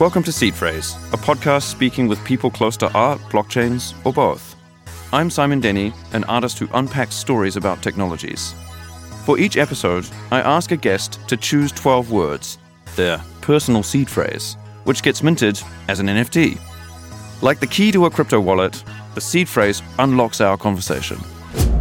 [0.00, 4.56] Welcome to Seed Phrase, a podcast speaking with people close to art, blockchains, or both.
[5.12, 8.54] I'm Simon Denny, an artist who unpacks stories about technologies.
[9.26, 12.56] For each episode, I ask a guest to choose 12 words,
[12.96, 16.58] their personal seed phrase, which gets minted as an NFT.
[17.42, 18.82] Like the key to a crypto wallet,
[19.14, 21.18] the seed phrase unlocks our conversation.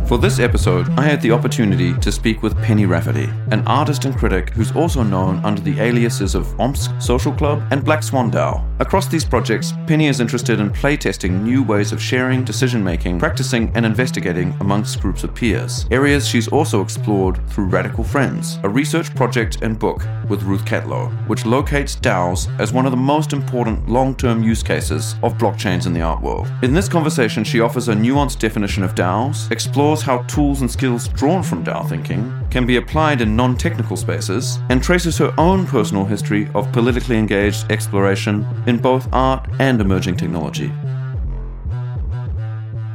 [0.09, 4.17] For this episode, I had the opportunity to speak with Penny Rafferty, an artist and
[4.17, 8.68] critic who's also known under the aliases of Omsk Social Club and Black Swan DAO.
[8.81, 13.69] Across these projects, Penny is interested in playtesting new ways of sharing, decision making, practicing,
[13.75, 15.85] and investigating amongst groups of peers.
[15.91, 21.11] Areas she's also explored through Radical Friends, a research project and book with Ruth Catlow,
[21.27, 25.85] which locates DAOs as one of the most important long term use cases of blockchains
[25.85, 26.49] in the art world.
[26.61, 31.09] In this conversation, she offers a nuanced definition of DAOs, explores how tools and skills
[31.09, 35.65] drawn from DAO thinking can be applied in non technical spaces, and traces her own
[35.65, 40.71] personal history of politically engaged exploration in both art and emerging technology.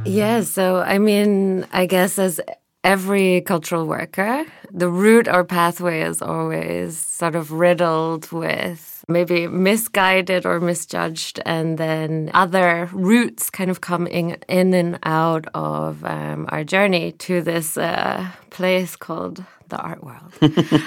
[0.05, 2.39] Yeah, so I mean, I guess as
[2.83, 10.45] every cultural worker, the route or pathway is always sort of riddled with maybe misguided
[10.45, 16.63] or misjudged, and then other routes kind of coming in and out of um, our
[16.63, 20.33] journey to this uh, place called the art world.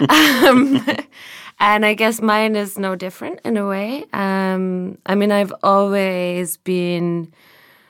[0.08, 0.84] um,
[1.60, 4.04] and I guess mine is no different in a way.
[4.12, 7.32] Um, I mean, I've always been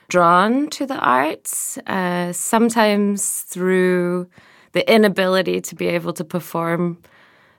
[0.07, 4.27] drawn to the arts, uh, sometimes through
[4.71, 6.97] the inability to be able to perform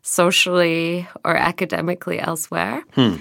[0.02, 2.82] socially or academically elsewhere.
[2.94, 3.16] Hmm.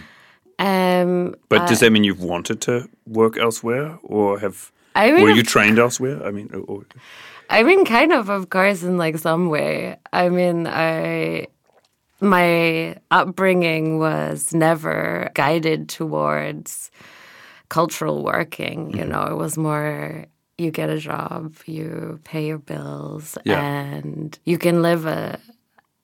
[0.59, 5.29] Um, But does that mean you've wanted to work elsewhere, or have I mean, were
[5.31, 6.21] you trained elsewhere?
[6.23, 6.83] I mean, or,
[7.49, 9.97] I mean, kind of, of course, in like some way.
[10.11, 11.47] I mean, I
[12.21, 16.91] my upbringing was never guided towards
[17.69, 18.91] cultural working.
[18.97, 20.25] You know, it was more
[20.57, 23.61] you get a job, you pay your bills, Yeah.
[23.63, 25.39] and you can live a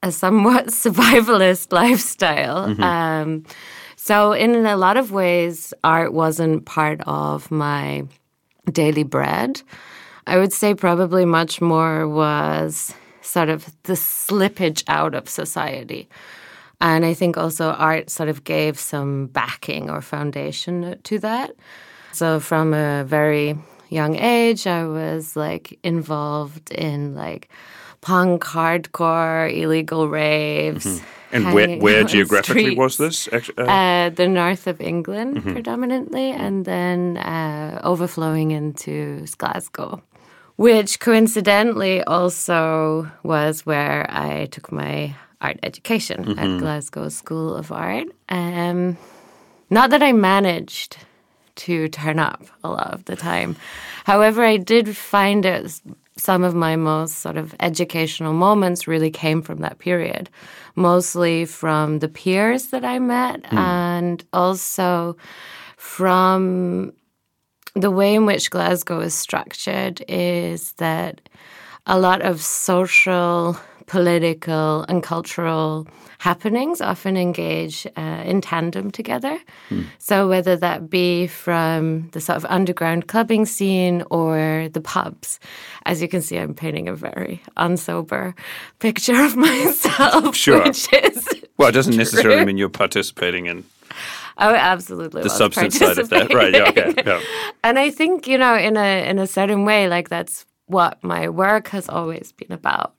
[0.06, 2.82] a somewhat survivalist lifestyle.
[2.82, 3.44] Um,
[3.96, 8.04] so, in a lot of ways, art wasn't part of my
[8.72, 9.62] daily bread.
[10.28, 16.08] I would say probably much more was sort of the slippage out of society.
[16.82, 21.52] And I think also art sort of gave some backing or foundation to that.
[22.12, 23.58] So from a very
[23.90, 27.50] young age, I was like involved in like
[28.06, 31.02] punk, hardcore, illegal raves.
[31.34, 33.28] and where where geographically was this?
[33.28, 40.02] Uh, Uh, the north of England predominantly, and then uh, overflowing into Glasgow,
[40.56, 48.08] which coincidentally also was where I took my art education at Glasgow School of Art.
[48.30, 48.98] Um,
[49.70, 50.98] not that I managed
[51.66, 53.56] to turn up a lot of the time.
[54.06, 55.82] However, I did find it
[56.18, 60.30] some of my most sort of educational moments really came from that period,
[60.76, 63.58] mostly from the peers that I met hmm.
[63.58, 65.18] and also
[65.78, 66.94] from
[67.76, 71.30] the way in which Glasgow is structured is that
[71.86, 75.88] a lot of social, political, and cultural
[76.19, 79.40] happenings often engage uh, in tandem together.
[80.00, 85.40] So, whether that be from the sort of underground clubbing scene or the pubs,
[85.85, 88.34] as you can see, I'm painting a very unsober
[88.79, 90.63] picture of myself, Sure.
[90.63, 91.28] which is.
[91.57, 93.63] well, it doesn't necessarily mean you're participating in
[94.38, 95.23] Oh, absolutely.
[95.23, 96.53] the substance side of that, right?
[96.53, 97.22] Yeah, okay, yeah.
[97.63, 101.29] and I think you know, in a in a certain way, like that's what my
[101.29, 102.95] work has always been about.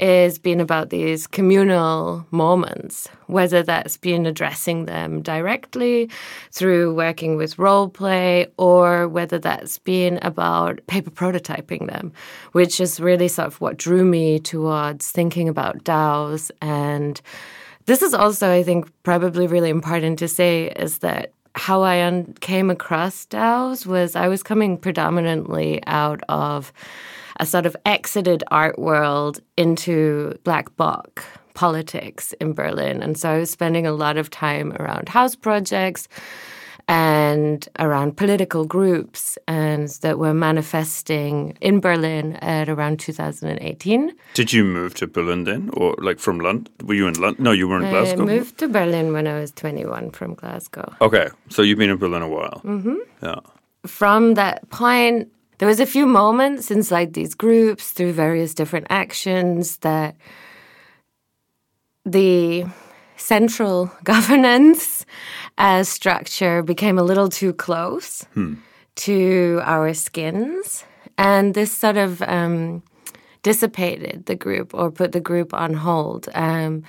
[0.00, 6.08] Is been about these communal moments, whether that's been addressing them directly
[6.52, 12.14] through working with role play, or whether that's been about paper prototyping them,
[12.52, 16.50] which is really sort of what drew me towards thinking about DAOs.
[16.62, 17.20] And
[17.84, 22.34] this is also, I think, probably really important to say is that how I un-
[22.40, 26.72] came across DAOs was I was coming predominantly out of
[27.40, 33.02] a sort of exited art world into black bloc politics in Berlin.
[33.02, 36.06] And so I was spending a lot of time around house projects
[36.86, 44.12] and around political groups and that were manifesting in Berlin at around 2018.
[44.34, 46.72] Did you move to Berlin then, or like from London?
[46.84, 47.44] Were you in London?
[47.44, 48.26] No, you were in I Glasgow.
[48.26, 50.92] moved to Berlin when I was 21 from Glasgow.
[51.00, 52.60] Okay, so you've been in Berlin a while.
[52.64, 52.96] Mm-hmm.
[53.22, 53.40] Yeah.
[53.86, 55.28] From that point,
[55.60, 60.16] there was a few moments inside these groups through various different actions that
[62.06, 62.64] the
[63.18, 65.04] central governance
[65.58, 68.24] uh, structure became a little too close
[68.94, 70.84] to our skins.
[71.18, 72.82] And this sort of um,
[73.42, 76.30] dissipated the group or put the group on hold.
[76.34, 76.84] Um,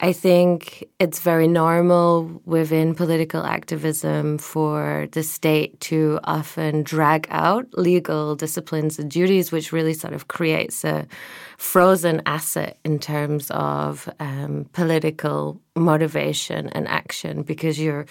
[0.00, 7.66] I think it's very normal within political activism for the state to often drag out
[7.76, 11.08] legal disciplines and duties, which really sort of creates a
[11.56, 18.06] frozen asset in terms of um, political motivation and action because you're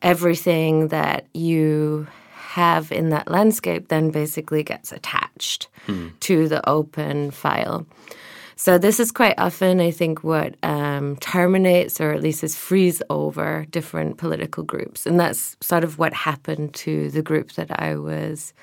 [0.00, 5.68] everything that you have in that landscape then basically gets attached
[6.20, 7.86] to the open file.
[8.58, 13.02] So this is quite often, I think, what um, terminates or at least is freeze
[13.10, 17.96] over different political groups, and that's sort of what happened to the group that I
[17.96, 18.54] was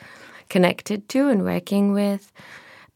[0.50, 2.32] connected to and working with.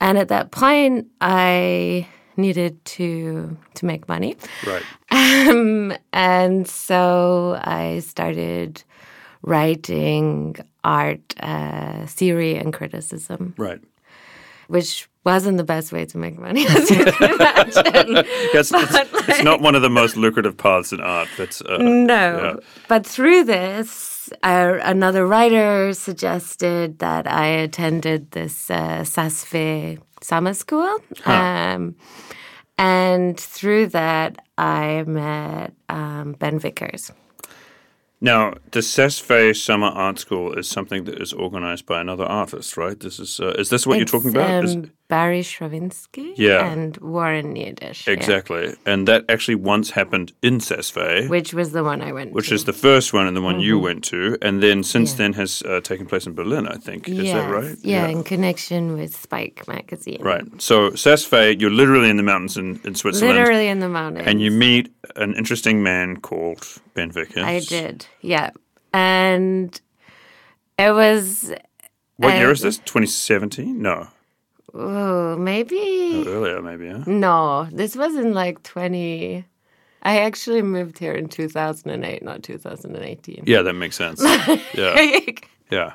[0.02, 4.36] And at that point, I needed to to make money,
[4.66, 4.84] Right.
[5.12, 8.84] um, and so I started
[9.44, 13.82] writing art uh, theory and criticism Right.
[14.68, 18.26] which wasn't the best way to make money, as you can imagine.
[18.54, 21.28] Yes, it's, But, it's not one of the most lucrative paths in art.
[21.38, 22.26] That's uh, no.
[22.44, 22.56] yeah.
[22.88, 30.96] But through this, uh, another writer suggested that I attended this uh, SASFE summer school.
[31.26, 31.96] Um,
[32.78, 37.12] and through that, I met um, Ben Vickers.
[38.20, 43.00] Now, the Sesfe Summer Art School is something that is organized by another artist, right?
[43.00, 44.66] This is uh, is this what It's, you're talking about?
[44.66, 46.70] Um, Barry Stravinsky Yeah.
[46.70, 48.08] and Warren Yiddish.
[48.08, 52.34] yeah, exactly, and that actually once happened in Sesfe, which was the one I went
[52.34, 52.56] which to.
[52.56, 53.64] is the first one and the one Mm-hmm.
[53.70, 57.08] you went to, and then since then has uh, taken place in Berlin, I think.
[57.08, 57.78] Is that right?
[57.82, 60.22] Yeah, in connection with Spike magazine.
[60.22, 60.44] Right.
[60.62, 64.28] So Sesfe, you're literally in the mountains in, in Switzerland, Literally in the mountains.
[64.28, 67.44] and you meet an interesting man called Ben Vickers.
[67.46, 68.50] I did, yeah.
[68.94, 69.80] And
[70.78, 71.54] it was,
[72.18, 72.78] What year is this?
[72.80, 73.82] 2017?
[73.82, 74.08] No,
[74.78, 76.90] oh, maybe, earlier maybe.
[76.90, 77.04] Huh?
[77.08, 79.46] no, this was in like 20.
[80.04, 83.44] I actually moved here in 2008, not 2018.
[83.46, 84.22] Yeah, that makes sense.
[84.74, 85.20] yeah,
[85.70, 85.94] yeah.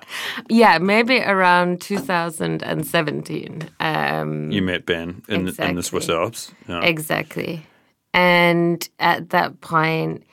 [0.49, 3.71] yeah, maybe around 2017.
[3.81, 6.53] Um, You met Ben in, the in the Swiss Alps.
[6.69, 6.83] Yeah.
[6.83, 7.65] Exactly.
[8.13, 10.25] And at that point,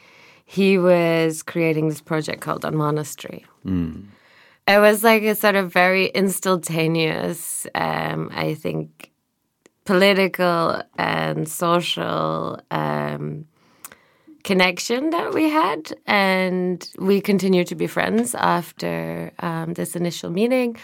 [0.45, 3.45] he was creating this project called Unmonastery.
[4.69, 9.11] It was like a sort of very instantaneous, um, I think,
[9.83, 13.45] political and social um,
[14.43, 15.91] connection that we had.
[16.05, 20.77] And we continued to be friends after um, this initial meeting.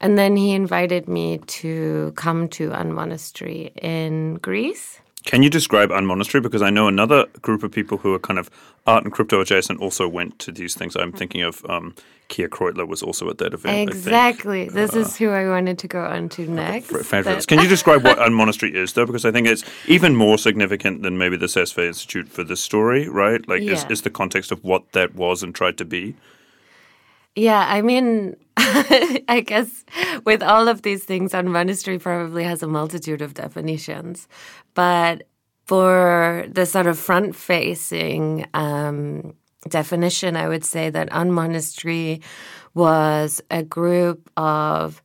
[0.00, 4.98] And then he invited me to come to Unmonastery in Greece.
[5.24, 6.40] Can you describe Un Monastery?
[6.40, 8.50] Because I know another group of people who are kind of
[8.86, 10.96] art and crypto adjacent also went to these things.
[10.96, 11.94] I'm thinking of um,
[12.28, 13.90] Kei Kreutler was also at that event.
[13.90, 14.68] Exactly.
[14.68, 16.90] This is who I wanted to go on to next.
[17.04, 17.44] Fabulous.
[17.44, 19.04] Can you describe what Un Monastery is, though?
[19.04, 23.08] Because I think it's even more significant than maybe the Sesfe Institute for this story,
[23.08, 23.46] right?
[23.46, 26.14] Like, is, is the context of what that was and tried to be?
[27.36, 29.84] Yeah, I mean, I guess
[30.24, 34.28] with all of these things, Unmonastery probably has a multitude of definitions.
[34.74, 35.24] But
[35.66, 39.34] for the sort of front facing um,
[39.68, 42.20] definition, I would say that Unmonastery
[42.74, 45.02] was a group of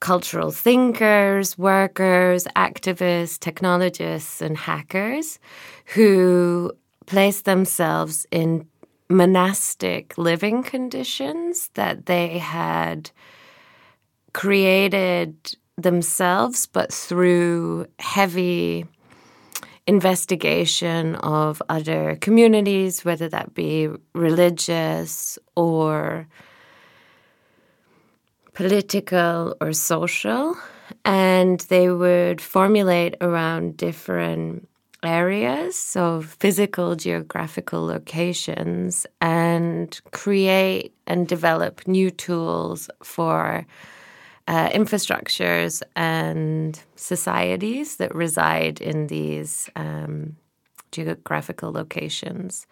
[0.00, 5.38] cultural thinkers, workers, activists, technologists, and hackers
[5.86, 6.70] who
[7.06, 8.66] placed themselves in
[9.08, 13.10] monastic living conditions that they had
[14.32, 15.34] created
[15.76, 18.84] themselves, but through heavy
[19.86, 26.28] investigation of other communities, whether that be religious or
[28.52, 30.56] political or social.
[31.04, 34.67] And they would formulate around different
[35.02, 43.66] areas, of physical, geographical locations, and create and develop new tools for
[44.48, 50.36] uh, infrastructures and societies that reside in these um,
[50.90, 52.66] geographical locations.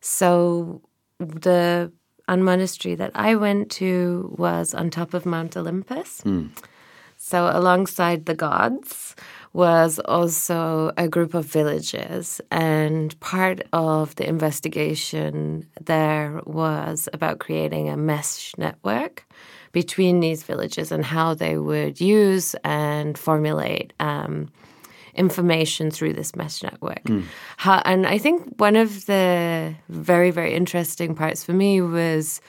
[0.00, 0.80] So
[1.18, 1.92] the
[2.26, 6.22] Unmonastery that I went to was on top of Mount Olympus.
[7.18, 9.14] So, alongside the gods
[9.54, 12.40] was also a group of villages.
[12.50, 19.24] And part of the investigation there was about creating a mesh network
[19.72, 24.48] between these villages and how they would use and formulate um,
[25.14, 27.02] information through this mesh network.
[27.56, 32.40] How, and I think one of the very, very interesting parts for me was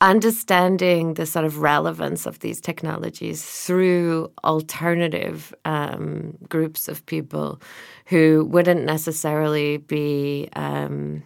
[0.00, 7.60] understanding the sort of relevance of these technologies through alternative um, groups of people
[8.06, 10.48] who wouldn't necessarily be.
[10.54, 11.22] Um,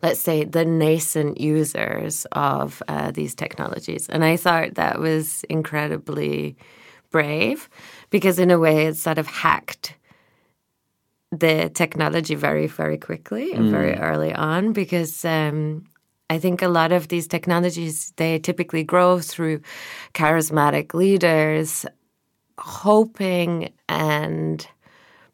[0.00, 4.08] let's say, the nascent users of uh, these technologies.
[4.08, 6.56] And I thought that was incredibly
[7.10, 7.68] brave
[8.10, 9.96] because, in a way, it sort of hacked
[11.32, 15.24] the technology very, very quickly and very early on because.
[15.24, 15.86] Um,
[16.30, 19.62] I think a lot of these technologies they typically grow through
[20.14, 21.86] charismatic leaders
[22.58, 24.66] hoping and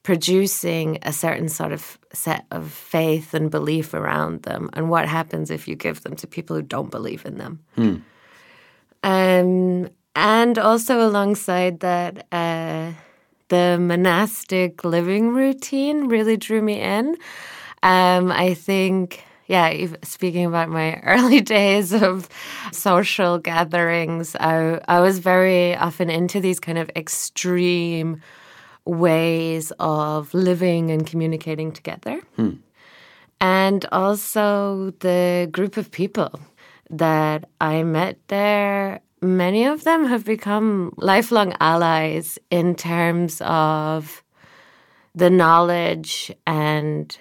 [0.02, 4.68] producing a certain sort of set of faith and belief around them.
[4.74, 7.64] And what happens if you give them to people who don't believe in them?
[9.02, 12.92] Um, and also alongside that uh,
[13.48, 17.16] the monastic living routine really drew me in.
[17.82, 22.28] Um, i think yeah, speaking about my early days of
[22.72, 28.22] social gatherings, I, I was very often into these kind of extreme
[28.84, 32.20] ways of living and communicating together.
[32.36, 32.50] Hmm.
[33.40, 36.40] And also the group of people
[36.90, 44.22] that I met there, many of them have become lifelong allies in terms of
[45.14, 47.16] the knowledge and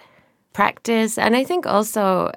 [0.54, 2.32] practice, and I think also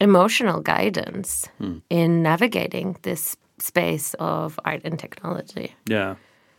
[0.00, 1.48] emotional guidance
[1.88, 5.74] in navigating this space of art and technology.
[5.86, 6.16] Yeah.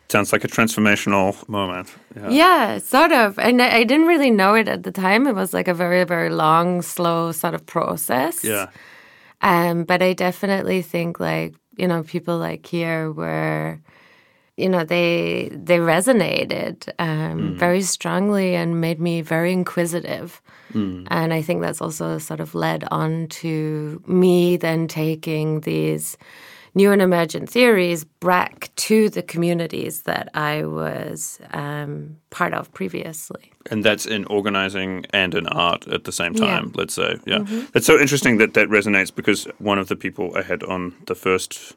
[0.10, 1.94] Sounds like a transformational moment.
[2.16, 2.30] Yeah.
[2.30, 3.38] Yeah, sort of.
[3.40, 5.28] And I, I didn't really know it at the time.
[5.28, 8.44] It was like a very, very long, slow sort of process.
[8.44, 8.68] Yeah.
[9.42, 13.82] Um, but I definitely think like, you know, people like here were,
[14.58, 20.42] you know, they they resonated um, very strongly and made me very inquisitive.
[20.76, 26.18] And I think that's also sort of led on to me then taking these
[26.74, 33.52] new and emergent theories back to the communities that I was um, part of previously.
[33.70, 36.46] And that's in organizing and in art at the same Yeah.
[36.46, 37.20] time, let's say.
[37.28, 37.46] Yeah.
[37.76, 41.14] It's so interesting that that resonates because one of the people I had on the
[41.16, 41.76] first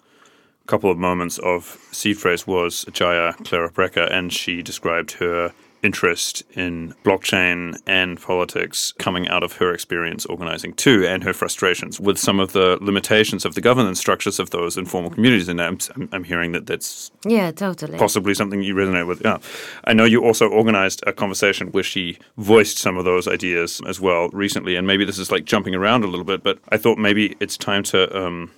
[0.66, 6.42] couple of moments of Seed Phrase was Jaya Klara Brekke, and she described her interest
[6.54, 12.18] in blockchain and politics coming out of her experience organizing too, and her frustrations with
[12.18, 15.48] some of the limitations of the governance structures of those informal communities.
[15.48, 17.98] And I'm, I'm- I'm hearing that that's Yeah, totally.
[17.98, 19.22] possibly something you resonate with.
[19.24, 19.38] Yeah.
[19.84, 24.00] I know you also organized a conversation where she voiced some of those ideas as
[24.00, 26.98] well recently, and maybe this is like jumping around a little bit, but I thought
[26.98, 27.98] maybe it's time to.
[28.16, 28.50] Um,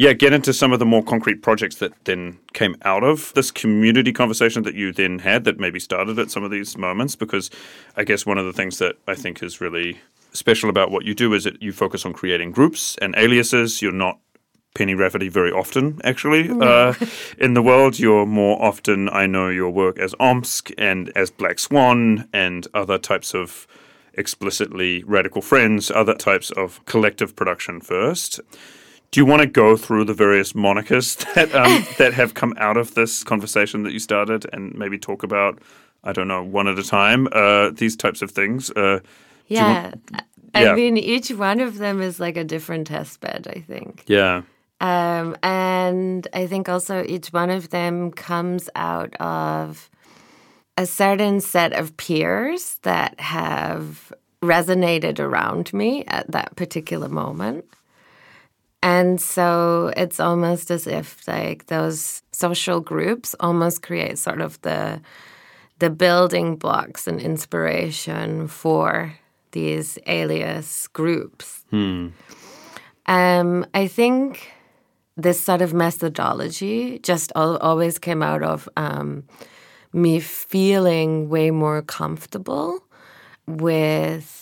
[0.00, 3.50] yeah, get into some of the more concrete projects that then came out of this
[3.50, 7.14] community conversation that you then had that maybe started at some of these moments.
[7.14, 7.50] Because
[7.98, 10.00] I guess one of the things that I think is really
[10.32, 13.82] special about what you do is that you focus on creating groups and aliases.
[13.82, 14.18] You're not
[14.74, 16.94] Penny Rafferty very often, actually, uh,
[17.36, 17.98] in the world.
[17.98, 22.96] You're more often, I know your work as Omsk and as Black Swan and other
[22.96, 23.66] types of
[24.14, 28.40] explicitly radical friends, other types of collective production first.
[29.10, 32.76] Do you want to go through the various monikers that um, that have come out
[32.76, 35.58] of this conversation that you started, and maybe talk about,
[36.04, 38.70] I don't know, one at a time, uh, these types of things?
[38.70, 39.00] Uh,
[39.48, 39.94] you Yeah.
[40.54, 44.04] I mean, each one of them is like a different test bed, I think.
[44.08, 44.42] yeah,
[44.80, 49.88] Um, and I think also each one of them comes out of
[50.76, 54.12] a certain set of peers that have
[54.42, 57.64] resonated around me at that particular moment.
[58.82, 65.00] And so it's almost as if like those social groups almost create sort of the
[65.80, 69.14] the building blocks and inspiration for
[69.52, 71.64] these alias groups.
[73.06, 74.52] Um, I think
[75.16, 79.24] this sort of methodology just al- always came out of um,
[79.92, 82.80] me feeling way more comfortable
[83.46, 84.39] with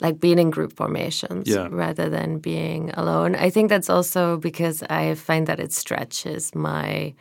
[0.00, 1.68] like being in group formations Yeah.
[1.70, 3.34] rather than being alone.
[3.34, 7.14] I think that's also because I find that it stretches my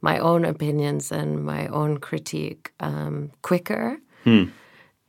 [0.00, 3.98] my own opinions and my own critique um, quicker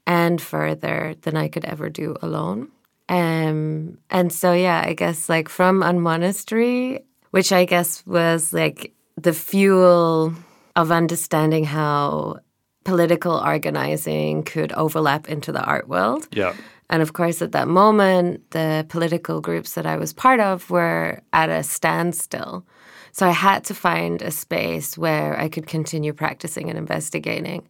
[0.07, 2.69] and further than I could ever do alone.
[3.10, 9.34] Um, and so, yeah, I guess like from Unmonastery, which I guess was like the
[9.34, 10.34] fuel
[10.75, 12.39] of understanding how
[12.86, 16.27] political organizing could overlap into the art world.
[16.32, 16.54] yeah,
[16.89, 21.22] And of course, at that moment, the political groups that I was part of were
[21.34, 22.65] at a standstill.
[23.12, 27.68] So I had to find a space where I could continue practicing and investigating.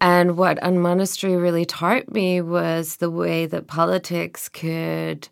[0.00, 5.28] And what Unmonastery really taught me was the way that politics could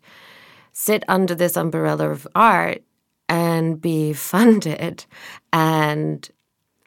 [0.71, 2.83] sit under this umbrella of art
[3.27, 5.05] and be funded
[5.51, 6.29] and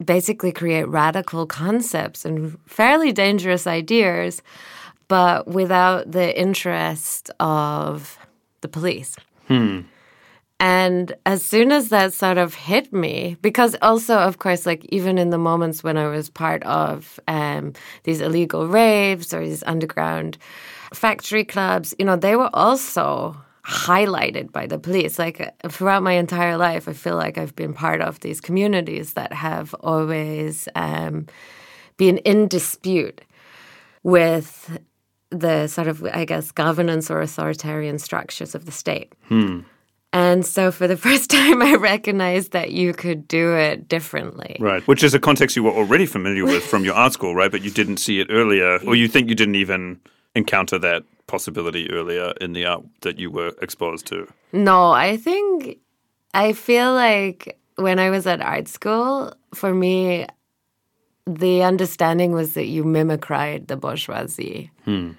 [0.07, 4.43] basically create radical concepts and fairly dangerous ideas,
[5.09, 8.19] but without the interest of
[8.61, 9.17] the police.
[9.49, 9.81] Hmm.
[10.63, 15.19] And as soon as that sort of hit me, because also, of course, like even
[15.19, 17.73] in the moments when I was part of um,
[18.05, 20.39] these illegal raves or these underground
[20.95, 25.19] factory clubs, you know, they were also highlighted by the police.
[25.19, 29.33] Like throughout my entire life, I feel like I've been part of these communities that
[29.33, 31.27] have always um,
[31.97, 33.23] been in dispute
[34.03, 34.79] with
[35.31, 39.15] the sort of, I guess, governance or authoritarian structures of the state.
[39.29, 39.61] Hmm.
[40.13, 44.57] And so for the first time, I recognized that you could do it differently.
[44.61, 47.51] Right, which is a context you were already familiar with from your art school, right?
[47.51, 50.01] But you didn't see it earlier, or you think you didn't even
[50.35, 54.29] encounter that possibility earlier in the art that you were exposed to?
[54.53, 55.79] No, I think
[56.35, 60.27] I feel like when I was at art school, for me,
[61.27, 64.71] the understanding was that you mimicried the bourgeoisie.
[64.85, 65.13] Hmm.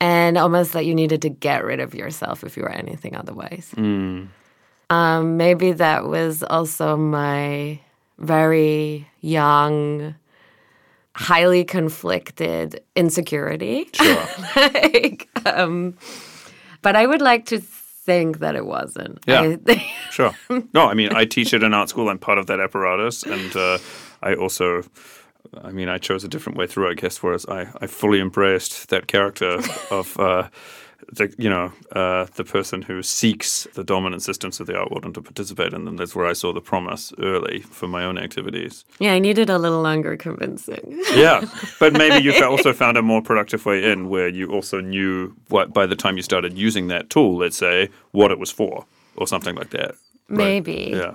[0.00, 3.70] And almost like you needed to get rid of yourself if you were anything otherwise.
[3.76, 4.28] Mm.
[4.90, 7.78] Um, maybe that was also my
[8.18, 10.16] very young,
[11.14, 13.88] highly conflicted insecurity.
[13.92, 14.26] Sure.
[14.56, 15.96] like, um,
[16.82, 19.18] but I would like to think that it wasn't.
[19.26, 19.56] Yeah.
[19.66, 20.34] I, Sure.
[20.74, 22.08] No, I mean, I teach at an art school.
[22.08, 23.22] I'm part of that apparatus.
[23.22, 23.78] And uh,
[24.22, 24.82] I also,
[25.62, 28.88] I mean, I chose a different way through, I guess, whereas I, I fully embraced
[28.88, 29.58] that character
[29.90, 30.48] of, uh,
[31.12, 35.04] the, you know, uh, the person who seeks the dominant systems of the art world
[35.04, 35.96] and to participate in them.
[35.96, 38.84] That's where I saw the promise early for my own activities.
[38.98, 41.00] yeah, I needed a little longer convincing.
[41.14, 41.44] Yeah,
[41.78, 45.72] but maybe you also found a more productive way in where you also knew what
[45.72, 48.86] by the time you started using that tool, let's say, what it was for
[49.16, 49.94] or something like that.
[50.28, 50.38] Right.
[50.38, 50.92] Maybe.
[50.94, 51.14] Yeah.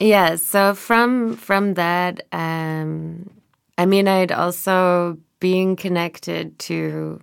[0.00, 3.30] Yeah, so from from that, um,
[3.76, 7.20] I mean, I'd also being connected to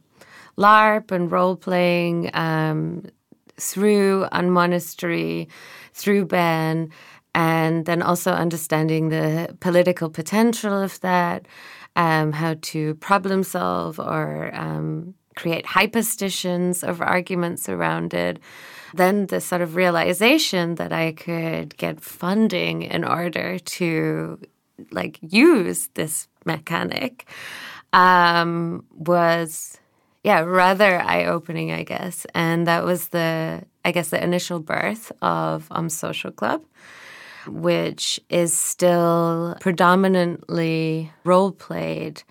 [0.57, 3.03] LARP and role playing um,
[3.57, 5.47] through Unmonastery,
[5.93, 6.89] through Ben,
[7.33, 11.45] and then also understanding the political potential of that,
[11.95, 18.39] um, how to problem solve or um, create hyperstitions of arguments around it.
[18.93, 24.39] Then the sort of realization that I could get funding in order to
[24.91, 27.27] like use this mechanic
[27.91, 29.77] um, was
[30.25, 32.25] yeah rather eye opening, I guess.
[32.33, 36.61] And that was the I guess the initial birth of um Social Club,
[37.47, 42.23] which is still predominantly role played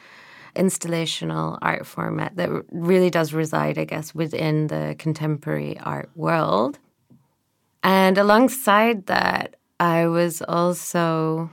[0.57, 6.79] installational art format that really does reside, I guess, within the contemporary art world.
[7.83, 11.51] And alongside that, I was also,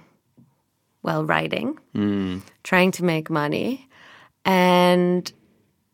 [1.04, 1.78] well, writing,
[2.64, 3.90] trying to make money.
[4.46, 5.32] And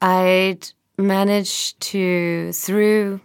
[0.02, 3.20] I'd managed to, through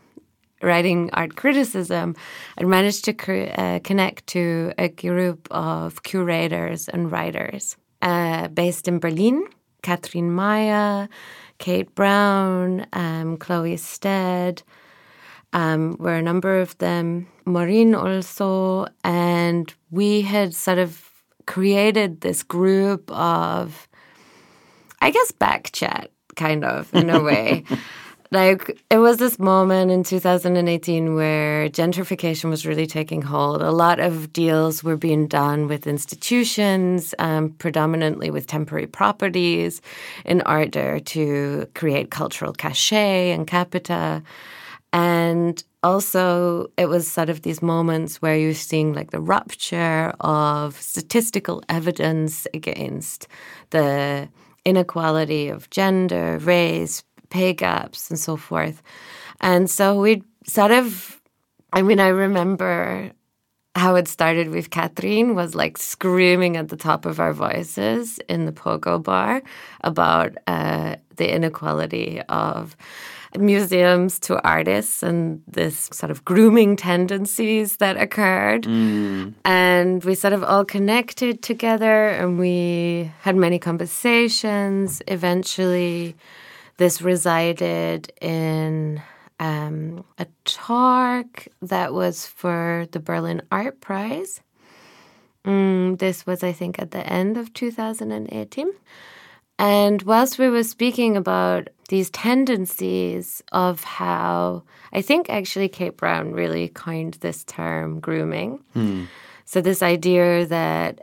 [0.63, 2.15] writing art criticism,
[2.57, 8.89] I'd managed to cre- uh, connect to a group of curators and writers uh, based
[8.89, 9.45] in Berlin.
[9.83, 11.09] Katrin Maya,
[11.59, 14.63] Kate Brown, um, Chloe Stead,
[15.53, 21.11] um, were a number of them, Maureen also, and we had sort of
[21.47, 23.89] created this group of,
[25.01, 27.65] I guess, back chat, kind of, in a way.
[28.31, 33.63] like, it was this moment in 2018 where gentrification was really taking hold.
[33.63, 39.83] A lot of deals were being done with institutions, um, predominantly with temporary properties,
[40.25, 44.23] in order to create cultural cachet and capita.
[44.93, 50.81] And also, it was sort of these moments where you're seeing like the rupture of
[50.81, 53.27] statistical evidence against
[53.71, 54.29] the
[54.65, 58.83] inequality of gender, race, pay gaps, and so forth.
[59.41, 61.21] And so we sort of,
[61.73, 63.13] I mean, I remember
[63.75, 68.45] how it started with Catherine was like screaming at the top of our voices in
[68.45, 69.43] the pogo bar
[69.81, 72.77] about uh, the inequality of
[73.39, 78.67] museums to artists and this sort of grooming tendencies that occurred.
[79.45, 85.03] And we sort of all connected together and we had many conversations.
[85.09, 86.17] Eventually,
[86.77, 89.03] this resided in
[89.41, 94.41] um, a talk that was for the Berlin Art Prize.
[95.45, 98.71] Mm, this was, I think, at the end of 2018.
[99.59, 104.63] And whilst we were speaking about these tendencies of how
[104.93, 108.65] I think actually Kate Brown really coined this term grooming.
[108.73, 109.05] Hmm.
[109.45, 111.03] So, this idea that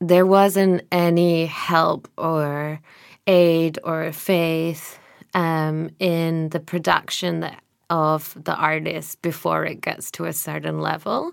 [0.00, 2.80] there wasn't any help or
[3.26, 4.98] aid or faith
[5.34, 7.50] um, in the production
[7.90, 11.32] of the artist before it gets to a certain level.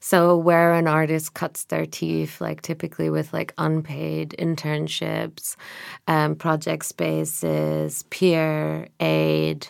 [0.00, 5.56] So where an artist cuts their teeth, like typically with like unpaid internships,
[6.06, 9.68] um, project spaces, peer aid,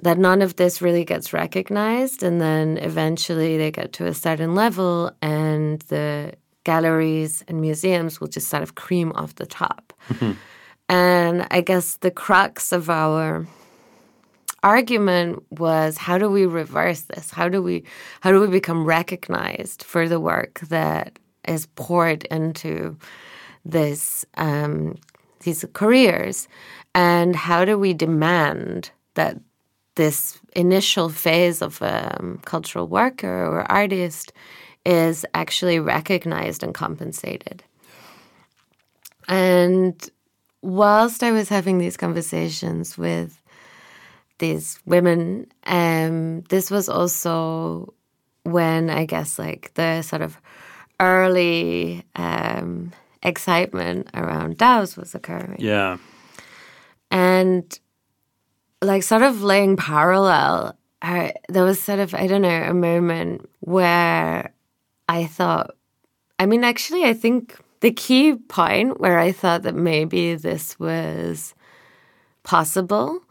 [0.00, 4.54] that none of this really gets recognized, and then eventually they get to a certain
[4.54, 6.34] level, and the
[6.64, 9.92] galleries and museums will just sort of cream off the top.
[10.08, 10.32] Mm-hmm.
[10.88, 13.46] And I guess the crux of our
[14.62, 17.30] argument was how do we reverse this?
[17.30, 17.84] How do we
[18.20, 22.96] how do we become recognized for the work that is poured into
[23.64, 24.96] this um,
[25.40, 26.48] these careers,
[26.94, 29.38] and how do we demand that
[29.94, 34.32] this initial phase of a um, cultural worker or artist
[34.84, 37.62] is actually recognized and compensated?
[39.28, 40.08] And
[40.62, 43.42] whilst I was having these conversations with
[44.38, 45.46] these women.
[45.64, 47.94] Um, this was also
[48.44, 50.40] when I guess like the sort of
[51.00, 55.56] early um, excitement around DAOs was occurring.
[55.58, 55.98] Yeah.
[57.10, 57.78] And
[58.82, 63.48] like sort of laying parallel, I, there was sort of, I don't know, a moment
[63.60, 64.52] where
[65.08, 65.74] I thought,
[66.38, 71.54] I mean, actually, I think the key point where I thought that maybe this was
[72.42, 73.22] possible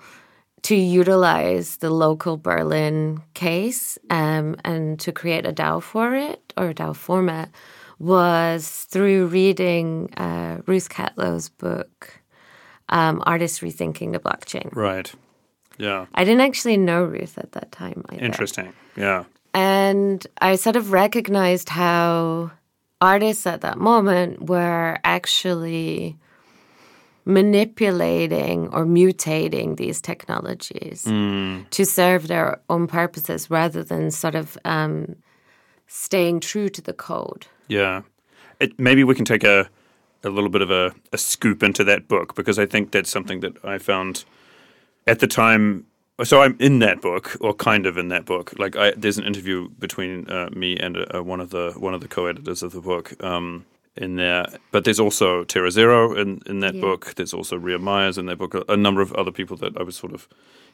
[0.68, 6.72] to utilize the local Berlin case um, and to create a DAO for it or
[6.72, 7.50] a DAO format
[8.00, 12.20] was through reading uh, Ruth Catlow's book,
[12.90, 14.68] um, Artists Rethinking the Blockchain.
[14.76, 15.10] Right.
[15.78, 16.08] Yeah.
[16.14, 18.26] I didn't actually know Ruth at that time either.
[18.26, 18.74] Interesting.
[18.98, 19.24] Yeah.
[19.54, 22.52] And I sort of recognized how
[23.00, 26.18] artists at that moment were actually
[27.28, 31.70] manipulating or mutating these technologies mm.
[31.70, 35.16] to serve their own purposes rather than sort of um,
[35.88, 37.46] staying true to the code.
[37.68, 38.04] Yeah.
[38.62, 39.70] It, maybe we can take a,
[40.24, 43.42] a little bit of a, a scoop into that book because I think that's something
[43.42, 44.24] that I found
[45.06, 45.86] at the time
[46.24, 48.58] so I'm in that book, or kind of in that book.
[48.58, 52.02] Like, I, there's an interview between uh, me and uh, one of the one of
[52.02, 53.66] the co-editors of the book, um,
[53.98, 54.46] in there.
[54.72, 56.82] But there's also Terra Zero in, in that yeah.
[56.82, 57.14] book.
[57.16, 58.54] There's also Rhea Myers in that book.
[58.54, 60.28] A, a, number of other people that I was sort of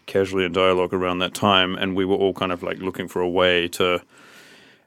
[0.06, 3.22] casually in dialogue around that time, and we were all kind of like looking for
[3.22, 4.02] a way to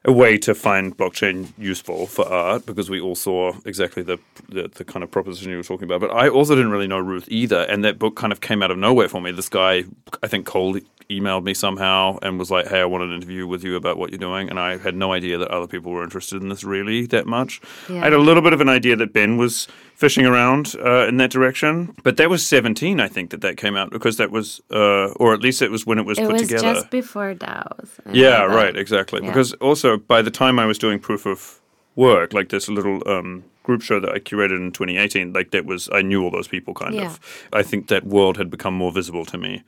[0.07, 4.17] a way to find blockchain useful for art because we all saw exactly the,
[4.47, 5.99] the, the kind of proposition you were talking about.
[5.99, 8.71] But I also didn't really know Ruth either, and that book kind of came out
[8.71, 9.31] of nowhere for me.
[9.31, 9.83] This guy,
[10.23, 13.65] I think Cole emailed me somehow and was like, "Hey, I want an interview with
[13.65, 16.41] you about what you're doing," and I had no idea that other people were interested
[16.41, 17.59] in this really that much.
[17.89, 17.97] Yeah.
[17.97, 21.17] I had a little bit of an idea that Ben was fishing around uh, in
[21.17, 24.61] that direction, but that was 17, I think, that that came out because that was,
[24.71, 26.75] uh, or at least it was when it was it put was together.
[26.75, 27.89] just before DAOs.
[28.11, 29.21] Yeah, right, exactly.
[29.21, 29.29] Yeah.
[29.29, 31.59] Because also by the time I was doing proof of
[31.95, 35.89] work, like this little um, group show that I curated in 2018, like that was
[35.91, 37.07] I knew all those people kind yeah.
[37.07, 37.47] of.
[37.51, 39.63] I think that world had become more visible to me.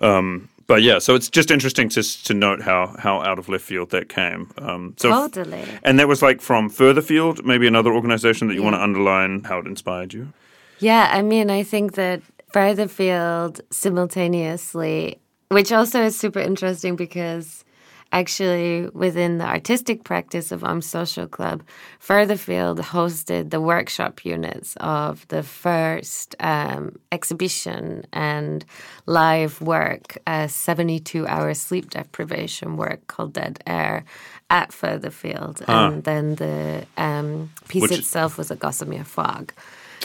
[0.00, 3.64] Um, but yeah, so it's just interesting to to note how how out of left
[3.64, 4.52] field that came.
[4.58, 5.58] Um, so totally.
[5.58, 8.66] F- and that was like from Furtherfield, maybe another organization that you yeah.
[8.66, 10.32] want to underline how it inspired you.
[10.78, 12.22] Yeah, I mean, I think that
[12.54, 17.64] Furtherfield simultaneously, which also is super interesting because
[18.12, 21.62] actually within the artistic practice of Um Social Club,
[22.00, 28.64] Furtherfield hosted the workshop units of the first um, exhibition and
[29.06, 34.04] live work, a 72 hour sleep deprivation work called Dead Air
[34.48, 35.64] at Furtherfield.
[35.64, 35.90] Huh.
[35.92, 39.52] And then the um, piece Which itself was a Gossamer Fog.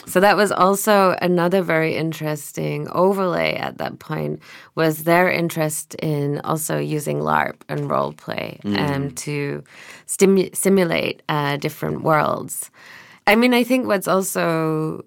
[0.04, 4.40] So that was also another very interesting overlay at that point
[4.74, 8.78] was their interest in also using LARP and role play mm.
[8.78, 9.64] um, to
[10.06, 12.70] stimu- simulate uh, different worlds.
[13.26, 15.04] I mean, I think what's also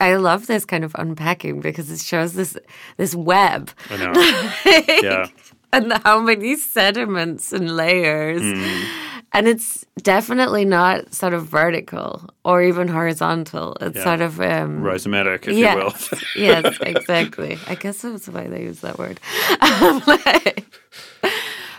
[0.00, 2.56] I love this kind of unpacking because it shows this
[2.96, 3.70] this web.
[3.90, 4.12] I know.
[4.66, 5.26] like, yeah.
[5.72, 8.42] And how many sediments and layers.
[8.42, 9.03] Mm
[9.34, 13.76] and it's definitely not sort of vertical or even horizontal.
[13.80, 14.04] It's yeah.
[14.04, 15.94] sort of um, rhizomatic, if yeah, you will.
[16.36, 17.58] yes, exactly.
[17.66, 19.18] I guess that's why they use that word.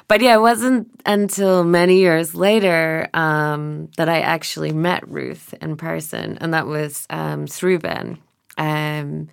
[0.09, 5.77] but yeah, it wasn't until many years later um, that I actually met Ruth in
[5.77, 8.17] person, and that was um, through Ben.
[8.57, 9.29] Um,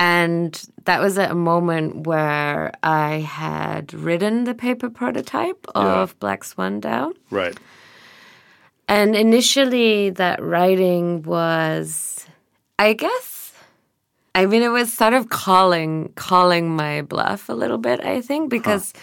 [0.00, 6.14] and that was at a moment where I had written the paper prototype of Yeah.
[6.18, 7.12] Black Swan DAO.
[7.30, 7.54] Right.
[8.88, 12.26] And initially, that writing was,
[12.78, 13.52] I guess,
[14.34, 18.00] I mean, it was sort of calling calling my bluff a little bit.
[18.00, 18.94] I think because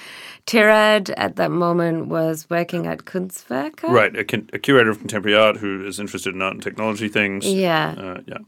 [0.47, 3.83] Tirdad at that moment was working at Kunstwerke.
[3.83, 4.15] Right.
[4.15, 7.45] A, a curator of contemporary art who is interested in art and technology things.
[7.45, 7.93] Yeah.
[7.97, 8.39] Uh, yeah.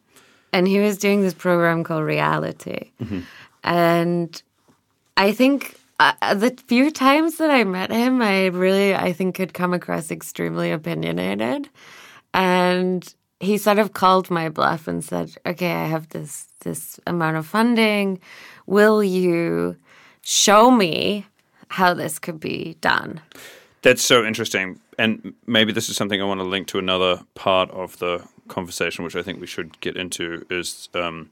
[0.54, 2.92] And he was doing this program called Reality.
[3.64, 4.42] And
[5.18, 9.54] I think uh, the few times that I met him, I really, I think, had
[9.54, 11.70] come across extremely opinionated.
[12.34, 17.38] And he sort of called my bluff and said, "Okay, I have this this amount
[17.38, 18.20] of funding.
[18.66, 19.76] Will you
[20.22, 21.26] show me
[21.70, 23.22] how this could be done?"
[23.82, 24.80] That's so interesting.
[24.98, 29.04] And maybe this is something I want to link to another part of the conversation,
[29.04, 31.30] which I think we should get into, is um,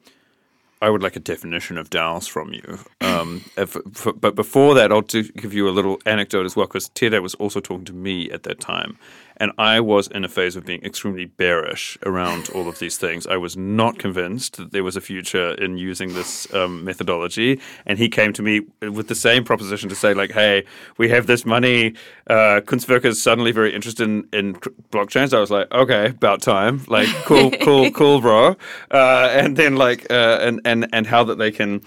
[0.82, 2.80] I would like a definition of DAOs from you.
[3.02, 6.90] Um, if, f but before that, I'll give you a little anecdote as well, because
[6.90, 8.98] Tere was also talking to me at that time.
[9.38, 13.26] And I was in a phase of being extremely bearish around all of these things.
[13.28, 17.60] I was not convinced that there was a future in using this um, methodology.
[17.86, 20.66] And he came to me with the same proposition to say, like, hey,
[20.98, 21.94] we have this money.
[22.28, 24.56] Uh, Kunstwerke is suddenly very interested in, in
[24.92, 25.34] blockchains.
[25.34, 26.84] I was like, okay, about time.
[26.88, 28.56] Like, cool, cool, cool, bro.
[28.92, 31.82] Uh, and then, like, uh, and, and, and how that they can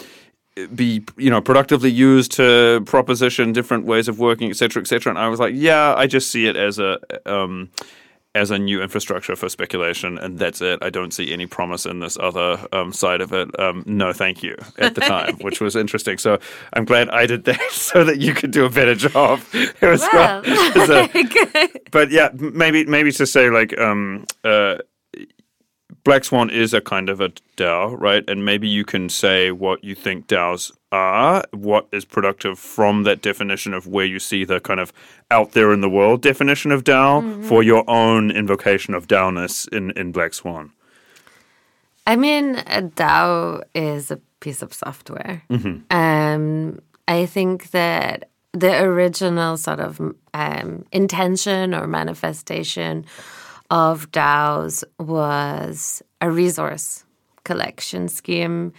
[0.75, 5.09] be you know productively used to proposition different ways of working et cetera et cetera.
[5.09, 7.69] And i was like yeah i just see it as a um,
[8.33, 10.81] as a new infrastructure for speculation and that's it.
[10.81, 13.59] I don't see any promise in this other um, side of it.
[13.59, 16.17] Um, no thank you at the time which was interesting.
[16.17, 16.39] So
[16.73, 20.01] i'm glad i did that so that you could do a better job it was
[20.13, 20.41] Well,
[21.91, 24.77] but yeah, maybe maybe to say like um, uh,
[26.03, 28.27] Black Swan is a kind of a DAO, right?
[28.27, 33.21] And maybe you can say what you think DAOs are, what is productive from that
[33.21, 34.91] definition of where you see the kind of
[35.29, 39.91] out there in the world definition of DAO for your own invocation of DAOness in,
[39.91, 40.71] in Black Swan.
[42.07, 45.43] I mean, a DAO is a piece of software.
[45.91, 50.01] Um, I think that the original sort of
[50.33, 53.05] um, intention or manifestation
[53.71, 57.05] of DAOs was a resource
[57.45, 58.73] collection scheme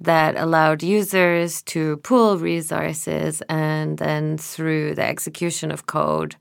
[0.00, 6.34] that allowed users to pool resources and then through the execution of code,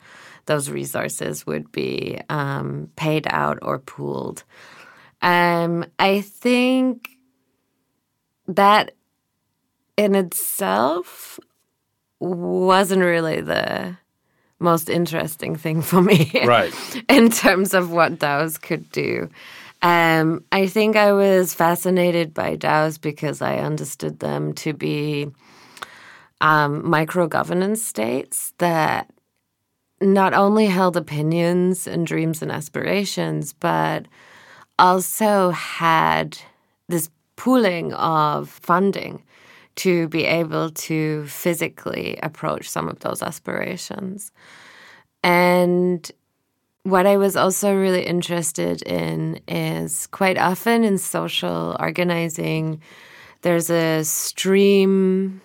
[0.47, 4.43] those resources would be um, paid out or pooled.
[5.21, 7.07] Um, I think
[8.47, 8.95] that
[9.95, 11.39] in itself
[12.19, 13.95] wasn't really the
[14.61, 16.31] most interesting thing for me.
[16.45, 16.73] Right.
[17.09, 19.29] in terms of what DAOs could do.
[19.81, 25.31] Um, I think I was fascinated by DAOs because I understood them to be
[26.39, 29.09] um, micro governance states that
[30.01, 34.07] not only held opinions and dreams and aspirations, but
[34.79, 36.37] also had
[36.87, 39.23] this pooling of funding
[39.81, 44.31] to be able to physically approach some of those aspirations.
[45.23, 46.09] And
[46.83, 52.81] what I was also really interested in is quite often in social organizing,
[53.41, 55.41] there's a stream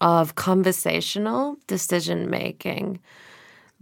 [0.00, 3.00] of conversational decision making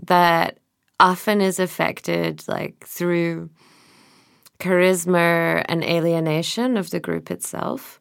[0.02, 0.58] that
[0.98, 3.50] often is affected like through
[4.58, 8.00] charisma and alienation of the group itself.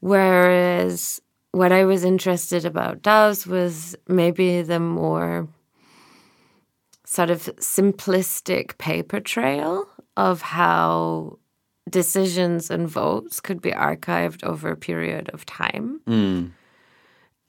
[0.00, 1.20] Whereas
[1.54, 5.46] what I was interested about DAOs was maybe the more
[7.04, 9.86] sort of simplistic paper trail
[10.16, 11.38] of how
[11.88, 16.00] decisions and votes could be archived over a period of time.
[16.08, 16.46] Hmm.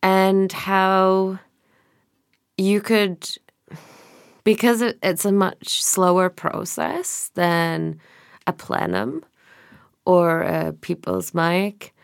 [0.04, 1.40] And how
[2.60, 3.28] you could
[4.44, 8.00] because it, it's a much slower process than
[8.46, 9.26] a plenum
[10.06, 11.95] or a people's mic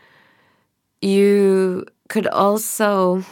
[1.02, 3.24] you could also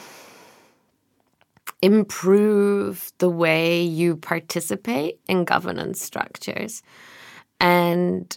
[1.83, 6.83] improve the way you participate in governance structures.
[7.59, 8.37] And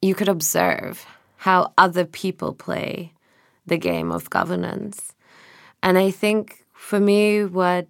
[0.00, 1.04] you could observe
[1.36, 3.12] how other people play
[3.66, 5.14] the game of governance.
[5.82, 7.86] And I think for me, what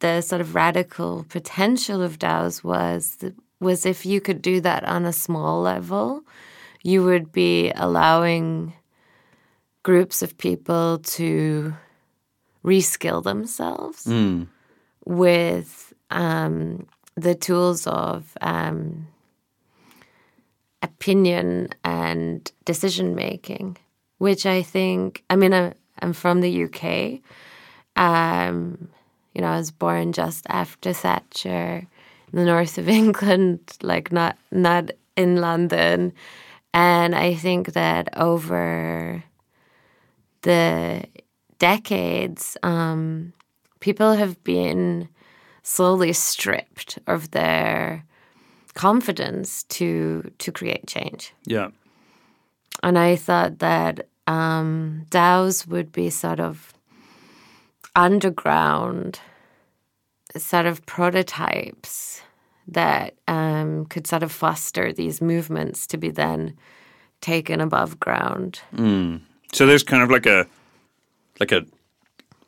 [0.00, 3.18] the sort of radical potential of DAOs was
[3.58, 6.22] was if you could do that on a small level,
[6.82, 8.74] you would be allowing
[9.86, 11.72] groups of people to
[12.64, 14.04] reskill themselves
[15.04, 19.06] with um, the tools of um,
[20.82, 23.76] opinion and decision making,
[24.18, 25.72] which I think, I mean, I,
[26.02, 27.20] I'm from the UK.
[27.94, 28.88] Um,
[29.34, 31.86] you know, I was born just after Thatcher
[32.32, 36.12] in the north of England, like not not in London.
[36.74, 39.22] And I think that over
[40.46, 41.04] the
[41.58, 43.32] decades, um,
[43.80, 45.08] people have been
[45.64, 48.04] slowly stripped of their
[48.74, 51.34] confidence to to create change.
[51.44, 51.70] Yeah.
[52.82, 56.72] And I thought that um, DAOs would be sort of
[57.96, 59.18] underground,
[60.36, 62.22] sort of prototypes
[62.68, 66.56] that um, could sort of foster these movements to be then
[67.20, 68.60] taken above ground.
[69.56, 70.46] So there's kind of like a
[71.40, 71.64] like a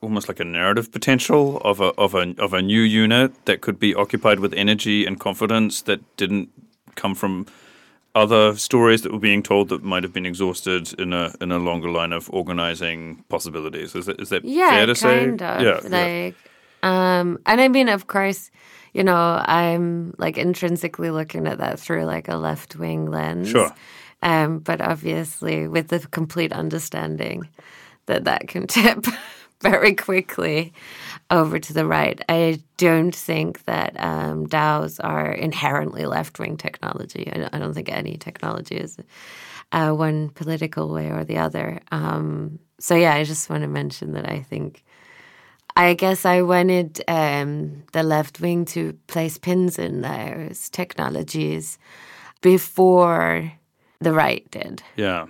[0.03, 3.79] almost like a narrative potential of a of a of a new unit that could
[3.79, 6.51] be occupied with energy and confidence that didn't
[6.97, 7.47] come from
[8.15, 11.59] other stories that were being told that might have been exhausted in a in a
[11.59, 13.95] longer line of organizing possibilities.
[13.95, 15.19] Is that is that Yeah, fair to say?
[15.25, 15.63] kind of.
[15.63, 15.89] Yeah, yeah.
[15.89, 16.37] like,
[16.83, 18.51] um, and I mean, of course,
[18.93, 23.49] you know, I'm like intrinsically looking at that through like a left wing lens.
[23.49, 23.73] Sure.
[24.23, 27.49] Um, but obviously, with the complete understanding
[28.07, 29.07] that that can tip
[29.61, 30.73] very quickly
[31.31, 32.21] over to the right.
[32.29, 37.31] I don't think that um, DAOs are inherently left wing technology.
[37.33, 38.99] I, I don't think any technology is
[39.73, 41.81] uh, one political way or the other.
[41.91, 44.85] Um, so, yeah, I just want to mention that I think.
[45.77, 51.79] I guess I wanted um, the left wing to place pins in those technologies
[52.41, 53.53] before
[54.01, 54.83] the right did.
[54.97, 55.27] Yeah.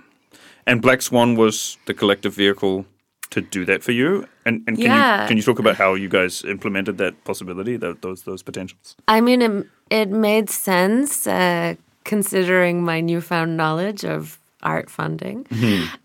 [0.65, 2.85] And Black Swan was the collective vehicle
[3.31, 4.27] to do that for you.
[4.45, 5.21] And and can Yeah.
[5.23, 8.95] you can you talk about how you guys implemented that possibility, tho- those those potentials?
[9.07, 15.45] I mean, it, it made sense uh, considering my newfound knowledge of art funding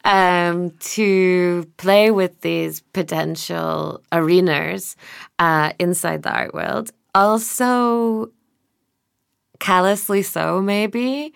[0.05, 4.97] um, to play with these potential arenas
[5.39, 6.91] uh, inside the art world.
[7.15, 8.31] Also,
[9.59, 11.33] callously so, maybe.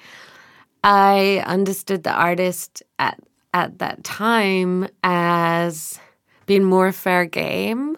[0.84, 3.18] I understood the artist at
[3.54, 5.98] at that time as
[6.46, 7.96] being more fair game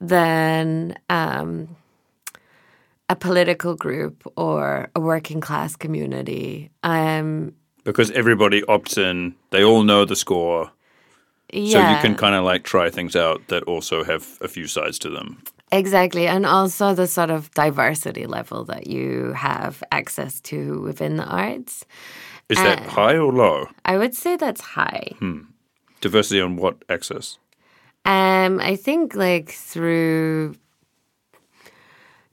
[0.00, 1.76] than um,
[3.08, 6.70] a political group or a working class community.
[6.82, 10.70] Um, Because everybody opts in, they all know the score.
[11.52, 14.66] yeah, So you can kind of like try things out that also have a few
[14.66, 15.42] sides to them.
[15.76, 21.24] Exactly, and also the sort of diversity level that you have access to within the
[21.24, 21.84] arts.
[22.48, 23.66] Is that high or low?
[23.84, 25.12] I would say that's high.
[26.00, 27.38] Diversity on what access?
[28.04, 30.56] Um, I think like through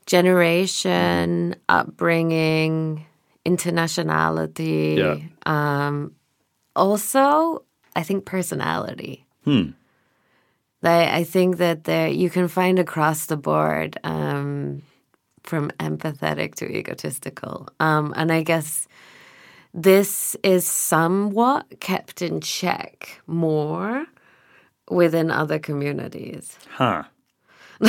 [0.06, 3.06] generation, upbringing,
[3.46, 4.98] internationality.
[4.98, 5.18] Yeah.
[5.46, 6.14] Um,
[6.76, 7.64] also,
[7.96, 9.26] I think personality.
[9.46, 9.74] Like,
[10.90, 14.82] I think that there you can find across the board um,
[15.44, 18.88] from empathetic to egotistical, um, and I guess
[19.74, 24.06] this is somewhat kept in check more
[24.90, 26.58] within other communities.
[26.70, 27.04] Huh.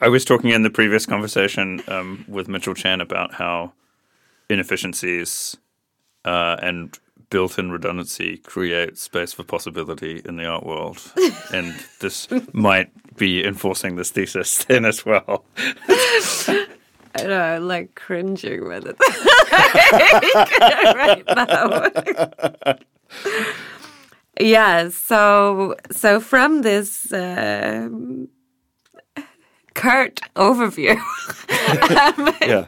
[0.00, 3.72] I was talking in the previous conversation um, with Mitchell Chan about how
[4.48, 5.56] inefficiencies
[6.24, 6.98] uh, and
[7.34, 10.98] built-in redundancy creates space for possibility in the art world,
[11.52, 15.44] and this might be enforcing this thesis then as well.
[17.16, 18.96] I know, I'm like cringing with it
[20.94, 22.76] right now.
[24.38, 28.28] yeah, so so from this um,
[29.74, 30.96] curt overview,
[32.42, 32.66] Yeah.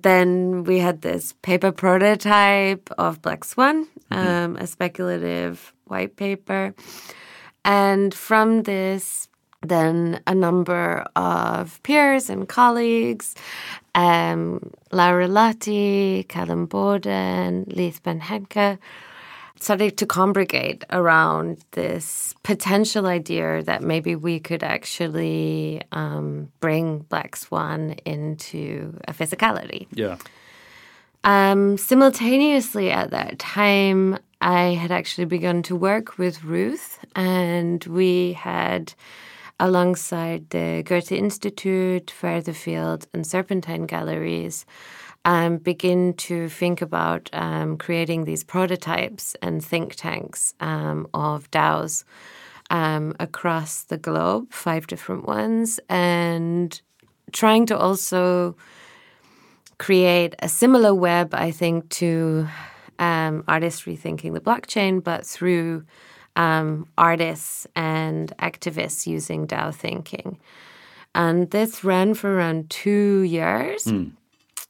[0.00, 6.74] Then we had this paper prototype of Black Swan, um, a speculative white paper.
[7.64, 9.28] And from this,
[9.60, 13.34] then a number of peers and colleagues,
[13.94, 18.78] um, Laura Lotti, Calum Bowden, Leith Benkhedda,
[19.62, 27.36] started to congregate around this potential idea that maybe we could actually um, bring Black
[27.36, 29.86] Swan into a physicality.
[29.92, 30.16] Yeah.
[31.24, 38.32] Um, simultaneously at that time, I had actually begun to work with Ruth, and we
[38.32, 38.92] had,
[39.60, 44.66] alongside the Goethe Institute, Furtherfield, and Serpentine Galleries,
[45.24, 52.04] um, begin to think about um, creating these prototypes and think tanks um, of DAOs
[52.70, 56.80] um, across the globe, five different ones, and
[57.32, 58.56] trying to also
[59.78, 62.48] create a similar web, I think, to
[62.98, 65.84] um, artists rethinking the blockchain, but through
[66.36, 70.38] um, artists and activists using DAO thinking.
[71.14, 73.84] And this ran for around two years.
[73.84, 74.08] Hmm.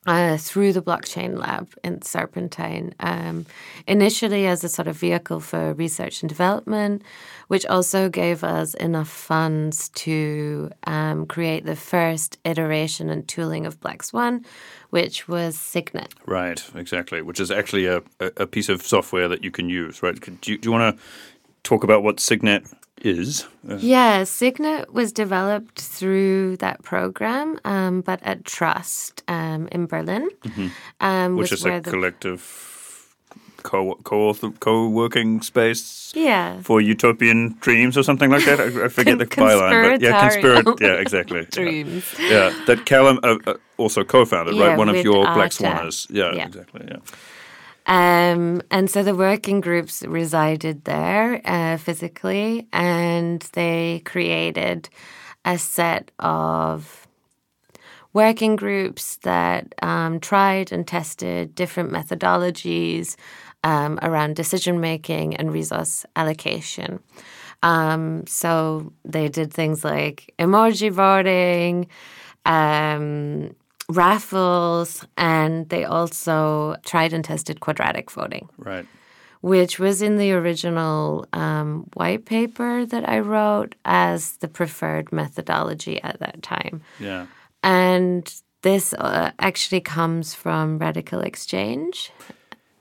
[0.05, 3.47] Uh, through the blockchain lab in Serpentine, um,
[3.87, 7.03] initially as a sort of vehicle for research and development,
[7.47, 13.79] which also gave us enough funds to um, create the first iteration and tooling of
[13.79, 14.45] Black Swan,
[14.91, 16.13] which was Signet.
[16.27, 17.23] Right, exactly.
[17.23, 20.21] Which is actually a, a, piece of software that you can use, right?
[20.41, 21.03] Do you, do you want to
[21.63, 22.67] talk about what Signet
[23.01, 23.47] is?
[23.69, 30.29] Uh, Yeah, Signet was developed through that program, um, but at Trust um, in Berlin,
[31.01, 32.41] um, which is a the collective
[33.63, 38.61] co co co working space yeah for utopian dreams or something like that.
[38.61, 40.81] I, I forget the byline, but yeah, conspirat.
[40.81, 41.41] Yeah, exactly.
[41.41, 41.47] Yeah.
[41.51, 42.15] dreams.
[42.19, 44.79] Yeah, that Calum uh, uh, also co-founded, Yeah, right?
[44.79, 45.63] One of your Black Arta.
[45.63, 46.07] Swanners.
[46.11, 46.47] Yeah, Yeah.
[46.47, 46.87] exactly.
[46.89, 46.97] Yeah.
[47.87, 54.89] Um, and so the working groups resided there uh, physically, and they created
[55.45, 57.09] a set of
[58.13, 63.17] working groups that um, tried and tested different methodologies
[63.65, 67.01] um, around decision making and resource allocation.
[67.63, 71.87] Um, so they did things like emoji voting,
[72.45, 73.55] um,
[73.93, 78.87] raffles, and they also tried and tested quadratic voting, Right.
[79.41, 86.03] which was in the original um, white paper that I wrote as the preferred methodology
[86.03, 86.83] at that time.
[86.99, 87.27] Yeah.
[87.63, 88.33] And
[88.63, 92.11] this uh, actually comes from RadicalxChange.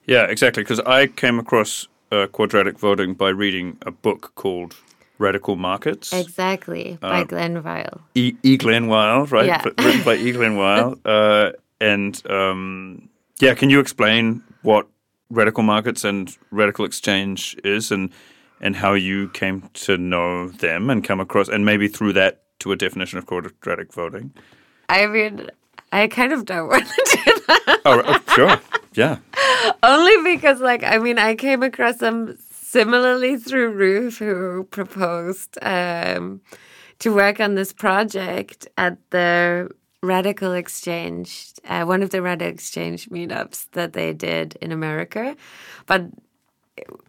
[0.06, 0.64] Yeah, exactly.
[0.64, 4.76] Because I came across uh, quadratic voting by reading a book called
[5.22, 6.12] Radical Markets.
[6.12, 8.02] Exactly, by Glen Weyl.
[8.16, 8.34] E.
[8.44, 8.58] e.
[8.58, 9.46] Glen Weyl, right?
[9.46, 9.64] Yeah.
[9.64, 10.32] Written by E.
[10.32, 11.00] Glen Weyl.
[11.06, 13.10] Uh, and um,
[13.40, 14.88] yeah, can you explain what
[15.30, 18.12] radical markets and radical exchange is and
[18.62, 22.72] and how you came to know them and come across and maybe through that to
[22.72, 24.32] a definition of quadratic voting?
[24.90, 25.50] I mean,
[25.92, 27.82] I kind of don't want to do that.
[27.86, 28.60] Oh, oh, sure.
[28.94, 29.18] Yeah.
[29.84, 32.38] Only because, like, I mean, I came across them
[32.72, 36.40] similarly through Ruth, who proposed um,
[37.00, 39.70] to work on this project at the
[40.04, 45.36] RadicalxChange, uh, one of the RadicalxChange meetups that they did in America.
[45.86, 46.06] But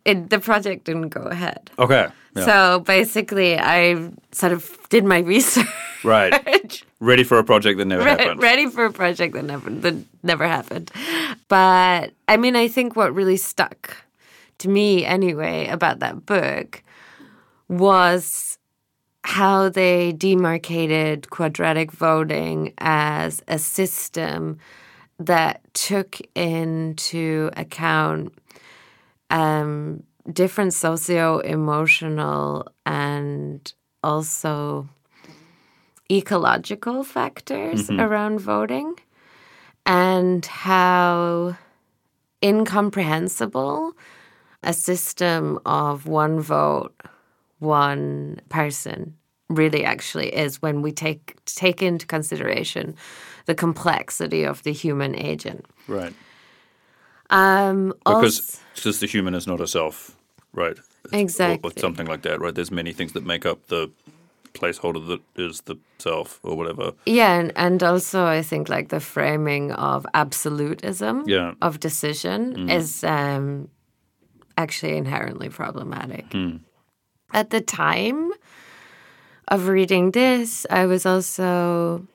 [0.05, 1.71] it, the project didn't go ahead.
[1.79, 2.09] Okay.
[2.35, 2.45] Yeah.
[2.45, 5.67] So basically, I sort of did my research.
[6.03, 6.83] right.
[6.99, 8.43] Ready for a project that never Re- happened.
[8.43, 10.91] ready for a project that never that never happened.
[11.49, 13.97] But I mean, I think what really stuck
[14.63, 16.83] to me anyway about that book
[17.69, 18.59] was
[19.25, 24.59] how they demarcated quadratic voting as a system
[25.19, 28.33] that took into account
[29.31, 30.03] um,
[30.33, 33.73] different socio emotional and
[34.05, 34.89] also
[36.11, 38.95] ecological factors around voting
[39.87, 41.57] and how
[42.45, 43.95] incomprehensible
[44.63, 46.95] a system of one vote,
[47.59, 49.15] one person
[49.49, 52.95] really actually is when we take take into consideration
[53.47, 55.67] the complexity of the human agent.
[55.89, 56.15] Right.
[57.31, 60.17] Um, Because because the human is not a self,
[60.53, 60.79] right?
[61.13, 61.71] Exactly.
[61.71, 62.55] Or, something like that, right?
[62.55, 63.91] There's many things that make up the
[64.55, 66.93] placeholder that is the self or whatever.
[67.07, 71.55] yeah, and, and also I think like the framing of absolutism Yeah.
[71.63, 73.69] of decision is um,
[74.57, 76.27] actually inherently problematic.
[77.33, 78.31] At the time
[79.49, 82.07] of reading this, I was also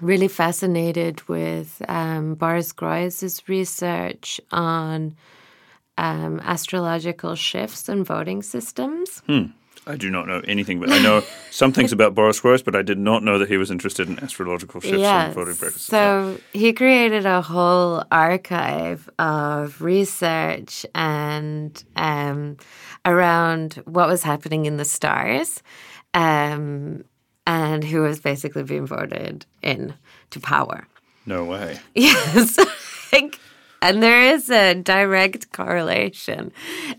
[0.00, 5.16] really fascinated with um, Boris Groys's research on
[5.96, 9.22] um, astrological shifts and voting systems.
[9.86, 12.82] I do not know anything, but I know some things about Boris Groys, but I
[12.82, 15.86] did not know that he was interested in astrological shifts and voting practices.
[15.86, 22.56] So he created a whole archive of research and um,
[23.04, 25.62] around what was happening in the stars
[26.14, 27.04] um,
[27.46, 29.94] and who was basically being voted in
[30.30, 30.86] to power.
[31.26, 31.78] no way.
[31.94, 32.58] Yes.
[33.12, 33.38] Like,
[33.82, 36.52] and there is a direct correlation,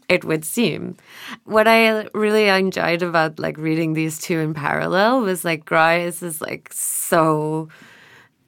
[0.08, 0.98] it would seem.
[1.46, 6.42] What I really enjoyed about like reading these two in parallel was like Groys is
[6.42, 7.70] like so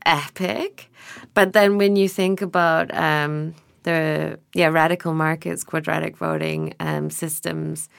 [0.05, 0.89] epic.
[1.34, 7.89] But then when you think about um, the yeah radical markets, quadratic voting um, systems,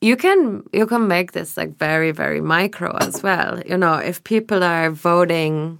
[0.00, 3.60] you can you can make this like very very micro as well.
[3.66, 5.78] You know, if people are voting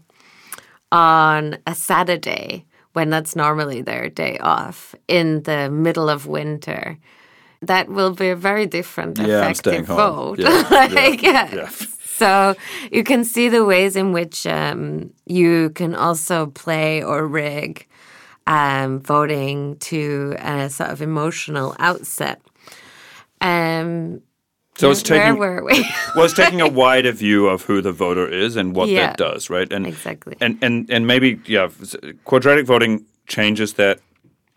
[0.90, 6.99] on a Saturday when that's normally their day off in the middle of winter,
[7.62, 10.36] that will be a very different Yeah, I'm effective staying home.
[10.36, 10.38] vote.
[10.38, 11.55] Yeah, like, yeah.
[11.55, 11.70] yeah.
[12.05, 12.55] So
[12.90, 17.86] you can see the ways in which um, you can also play or rig
[18.47, 22.40] um, voting to a sort of emotional outset.
[23.40, 24.22] Um,
[24.76, 25.84] So it's where taking were we?
[26.16, 29.06] well, it's taking a wider view of who the voter is and what Yeah.
[29.08, 29.70] that does, right?
[29.72, 30.36] And Exactly.
[30.40, 31.68] And and and maybe yeah,
[32.24, 34.00] quadratic voting changes that.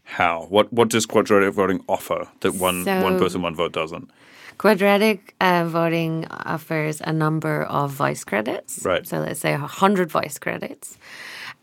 [0.07, 0.45] How?
[0.49, 4.09] What what does quadratic voting offer that one one person one vote doesn't?
[4.57, 8.86] Quadratic uh, voting offers a number of voice credits.
[8.86, 9.05] Right.
[9.07, 10.97] So let's say 100 voice credits.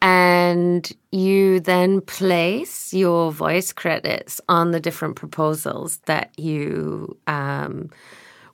[0.02, 7.88] And you then place your voice credits on the different proposals that you um,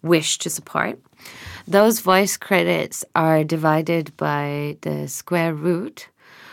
[0.02, 0.98] wish to support.
[1.66, 6.08] Those voice credits are divided by the square root,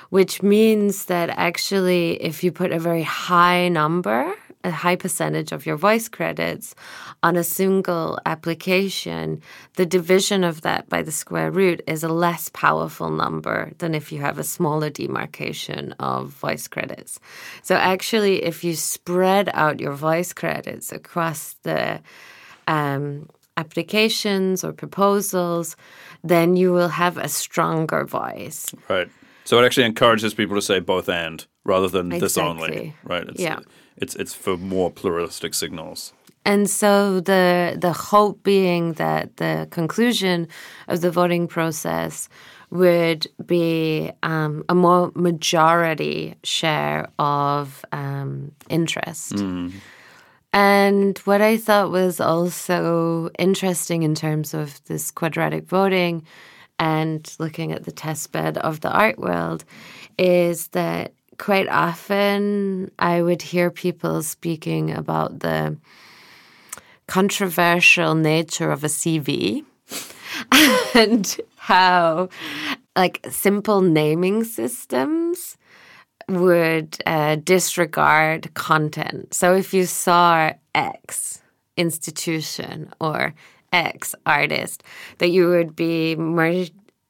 [0.10, 4.34] which means that actually, if you put a very high number,
[4.66, 6.76] a high percentage of your voice credits
[7.22, 9.42] on a single application,
[9.76, 14.12] the division of that by the square root is a less powerful number than if
[14.12, 17.20] you have a smaller demarcation of voice credits.
[17.62, 22.02] So, actually, if you spread out your voice credits across the
[22.68, 25.76] um, applications or proposals,
[26.24, 28.74] then you will have a stronger voice.
[28.90, 29.10] Right.
[29.44, 32.68] So it actually encourages people to say both and rather than this only.
[32.68, 32.96] Exactly.
[33.04, 33.28] Right.
[33.30, 33.60] It's, Yeah.
[33.98, 36.14] It's it's for more pluralistic signals.
[36.46, 40.48] And so the the hope being that the conclusion
[40.88, 42.30] of the voting process
[42.72, 49.34] would be um, a more majority share of um, interest.
[50.56, 56.24] And what I thought was also interesting in terms of this quadratic voting
[56.80, 59.66] and looking at the test bed of the art world
[60.18, 65.76] is that quite often I would hear people speaking about the
[67.06, 69.66] controversial nature of a CV
[70.96, 72.30] and how
[72.96, 75.58] like simple naming systems
[76.28, 79.34] would uh, disregard content.
[79.34, 81.42] So if you saw X
[81.78, 83.34] institution or
[83.72, 84.84] X artist,
[85.20, 86.66] that you would be more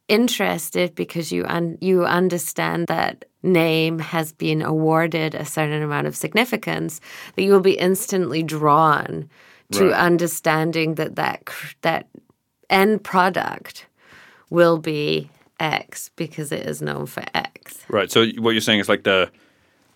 [0.07, 6.15] interested because you un- you understand that name has been awarded a certain amount of
[6.15, 6.99] significance
[7.35, 9.29] that you will be instantly drawn
[9.71, 9.93] to Right.
[9.93, 12.07] understanding that that cr- that
[12.69, 13.85] end product
[14.49, 15.29] will be
[15.59, 17.83] X because it is known for X.
[17.87, 18.11] Right.
[18.11, 19.31] So what you're saying is like the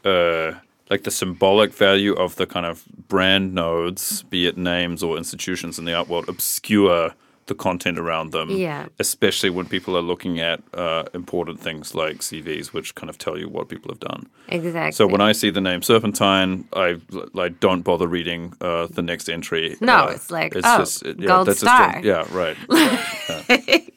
[0.06, 0.58] uh,
[0.90, 5.78] like the symbolic value of the kind of brand nodes, be it names or institutions
[5.78, 7.14] in the art world, obscure
[7.46, 8.50] the content around them.
[8.52, 8.88] Yeah.
[9.00, 13.38] Especially when people are looking at uh, important things like CVs, which kind of tell
[13.40, 14.28] you what people have done.
[14.50, 14.92] Exactly.
[14.92, 17.00] So when I see the name Serpentine, I
[17.34, 19.76] like don't bother reading uh, the next entry.
[19.82, 22.02] No, Uh, it's like, oh, it- gold that's star.
[22.02, 22.56] Just, yeah, right.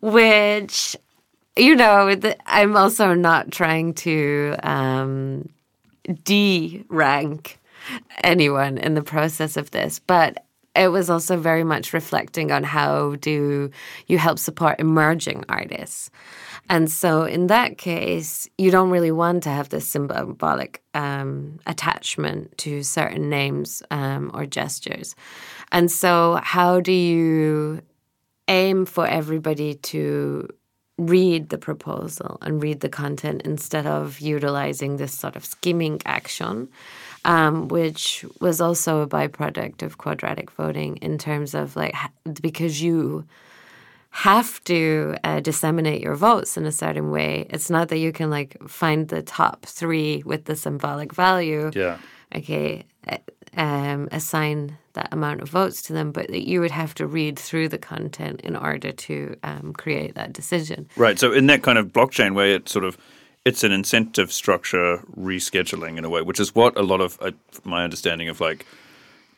[0.00, 0.96] which
[1.56, 2.14] you know
[2.46, 5.48] i'm also not trying to um
[6.24, 7.58] de-rank
[8.22, 13.14] anyone in the process of this but it was also very much reflecting on how
[13.16, 13.70] do
[14.06, 16.10] you help support emerging artists.
[16.68, 22.56] And so in that case you don't really want to have this symbolic um, attachment
[22.58, 25.14] to certain names um, or gestures.
[25.70, 27.82] And so how do you
[28.48, 30.48] aim for everybody to
[30.96, 36.68] read the proposal and read the content instead of utilizing this sort of skimming action,
[37.24, 41.94] um, which was also a byproduct of quadratic voting in terms of like,
[42.40, 43.24] because you
[44.10, 47.48] have to uh, disseminate your votes in a certain way.
[47.50, 51.98] It's not that you can like find the top three with the symbolic value Yeah.
[52.32, 52.84] okay,
[53.56, 57.38] um, assign that amount of votes to them, but that you would have to read
[57.38, 60.88] through the content in order to um, create that decision.
[60.96, 61.18] Right.
[61.18, 62.96] So in that kind of blockchain way, it's sort of
[63.44, 67.32] it's an incentive structure rescheduling in a way, which is what a lot of uh,
[67.62, 68.64] my understanding of like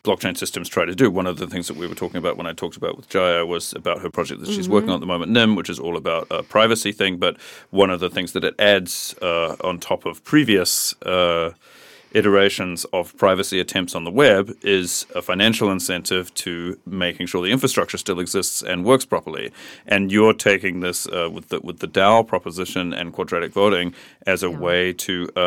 [0.04, 1.10] blockchain systems try to do.
[1.10, 3.44] One of the things that we were talking about when I talked about with Jaya
[3.44, 5.96] was about her project that she's working on at the moment, Nym, which is all
[5.96, 7.16] about a privacy thing.
[7.16, 7.36] But
[7.70, 11.50] one of the things that it adds uh, on top of previous uh,
[12.20, 17.52] iterations of privacy attempts on the web is a financial incentive to making sure the
[17.52, 19.52] infrastructure still exists and works properly.
[19.86, 23.94] And you're taking this uh, with the with the DAO proposition and quadratic voting
[24.26, 24.58] as a Yeah.
[24.66, 25.40] way to uh,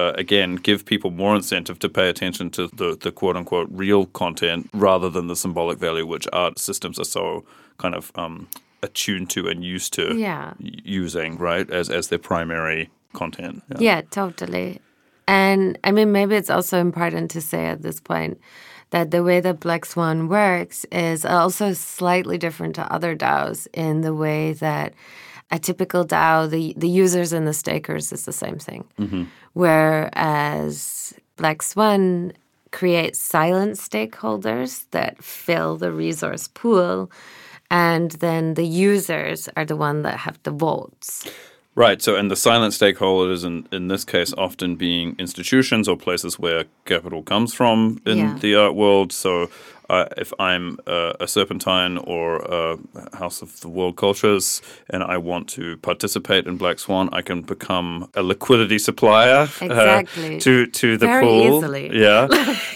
[0.00, 4.06] uh, again give people more incentive to pay attention to the the quote unquote real
[4.22, 7.44] content rather than the symbolic value which art systems are so
[7.78, 8.48] kind of um,
[8.82, 10.54] attuned to and used to Yeah.
[10.58, 13.62] using right as as their primary content.
[13.78, 14.80] Yeah, totally.
[15.28, 18.40] And I mean, maybe it's also important to say at this point
[18.90, 24.02] that the way that Black Swan works is also slightly different to other DAOs in
[24.02, 24.94] the way that
[25.50, 28.84] a typical DAO, the, the users and the stakers is the same thing.
[28.98, 29.24] Mm-hmm.
[29.54, 32.32] Whereas Black Swan
[32.72, 37.10] creates silent stakeholders that fill the resource pool.
[37.70, 41.28] And then the users are the one that have the votes.
[41.76, 42.00] Right.
[42.00, 46.64] So, and the silent stakeholders, in, in this case, often being institutions or places where
[46.86, 48.38] capital comes from in Yeah.
[48.40, 49.12] the art world.
[49.12, 49.50] So,
[49.88, 52.78] uh, if I'm uh, a Serpentine or a
[53.16, 57.42] House of the World Cultures and I want to participate in Black Swan, I can
[57.42, 60.38] become a liquidity supplier uh, Exactly.
[60.40, 61.58] to to the Very pool.
[61.58, 61.90] easily.
[62.00, 62.28] Yeah.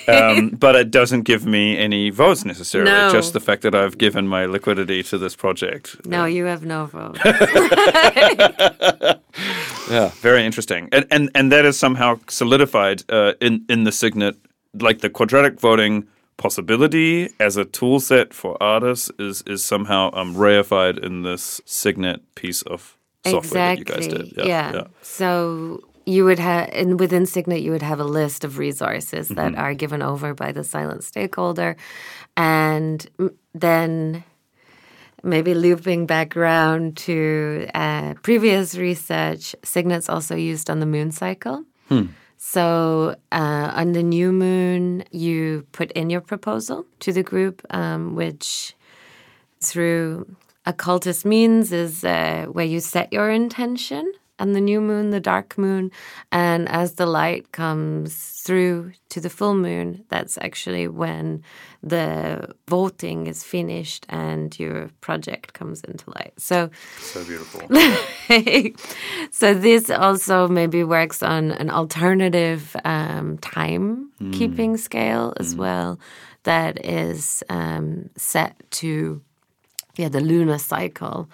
[0.09, 2.91] um, but it doesn't give me any votes necessarily.
[2.91, 3.11] No.
[3.13, 5.97] Just the fact that I've given my liquidity to this project.
[6.07, 7.19] No, you have no vote.
[9.91, 14.37] Yeah, very interesting, and and and that is somehow solidified uh, in in the signet,
[14.81, 16.07] like the quadratic voting
[16.41, 22.21] possibility as a tool set for artists is is somehow um, reified in this signet
[22.35, 23.85] piece of software exactly.
[23.85, 24.49] that you guys did.
[24.49, 24.85] Yeah.
[25.03, 29.53] So you would have, and within Signet, you would have a list of resources that
[29.53, 29.61] Mm-hmm.
[29.61, 31.77] are given over by the silent stakeholder,
[32.37, 33.07] and
[33.55, 34.25] then
[35.23, 41.65] maybe looping back around to uh, previous research, Signet's also used on the moon cycle.
[42.43, 48.15] So uh, on the new moon, you put in your proposal to the group, um,
[48.17, 48.75] which
[49.61, 50.27] through
[50.65, 54.11] occultist means is uh, where you set your intention
[54.41, 55.93] and the new moon, the dark moon,
[56.33, 61.43] and as the light comes through to the full moon, that's actually when
[61.83, 66.33] the voting is finished and your project comes into light.
[66.37, 67.61] So So beautiful.
[69.31, 75.99] so this also maybe works on an alternative um, time keeping scale as well
[76.43, 79.21] that is um, set to
[79.97, 81.29] yeah the lunar cycle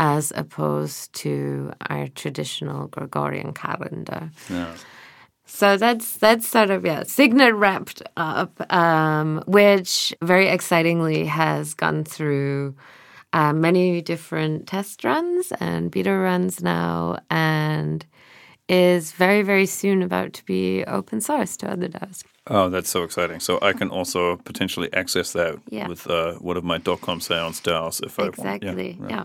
[0.00, 4.30] as opposed to our traditional Gregorian calendar.
[4.48, 4.74] yeah.
[5.44, 12.04] So that's that's sort of yeah, Signet wrapped up, um, which very excitingly has gone
[12.04, 12.76] through
[13.32, 18.06] uh, many different test runs and beta runs now, and
[18.68, 22.22] is very very soon about to be open source to other DAOs.
[22.46, 23.40] Oh, that's so exciting!
[23.40, 25.88] So I can also potentially access that Yeah.
[25.88, 28.38] with uh, one of my dot .com seance DAOs if I want.
[28.38, 29.10] Exactly, right.
[29.10, 29.24] yeah.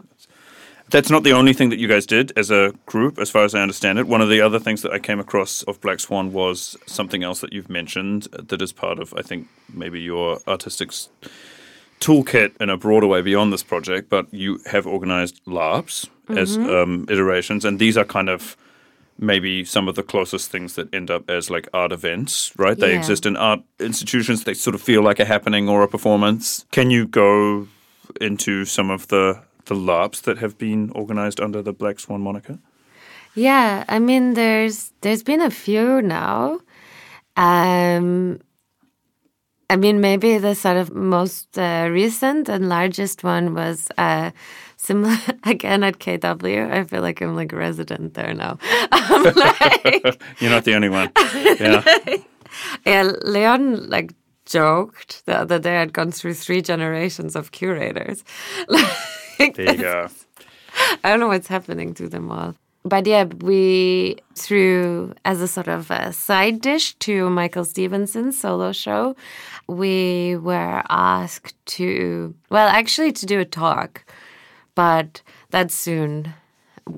[0.92, 3.56] That's not the only thing that you guys did as a group, as far as
[3.56, 4.08] I understand it.
[4.08, 7.42] One of the other things that I came across of Black Swan was something else
[7.42, 10.92] that you've mentioned that is part of, I think, maybe your artistic
[12.00, 14.10] toolkit in a broader way beyond this project.
[14.10, 18.56] But you have organized LARPs as um, iterations, and these are kind of
[19.18, 22.78] maybe some of the closest things that end up as like art events, right?
[22.78, 22.98] They Yeah.
[23.00, 24.44] exist in art institutions.
[24.44, 26.66] They sort of feel like a happening or a performance.
[26.72, 27.68] Can you go
[28.22, 32.60] into some of the the LARPs that have been organized under the Black Swan moniker?
[33.36, 36.60] Yeah, I mean, there's there's been a few now.
[37.36, 38.40] Um,
[39.70, 44.32] I mean, maybe the sort of most uh, recent and largest one was uh,
[44.78, 46.72] similar again at KW.
[46.72, 48.58] I feel like I'm like a resident there now.
[49.36, 51.12] Like, You're not the only one.
[51.60, 51.84] Yeah.
[52.86, 54.14] yeah, Leon like
[54.46, 58.24] joked the other day I'd gone through three generations of curators.
[59.56, 60.08] There you go.
[61.04, 62.56] I don't know what's happening to them all.
[62.84, 68.72] But yeah, we through as a sort of a side dish to Michael Stevenson's solo
[68.72, 69.16] show,
[69.68, 74.06] we were asked to well, actually to do a talk,
[74.76, 76.36] but that soon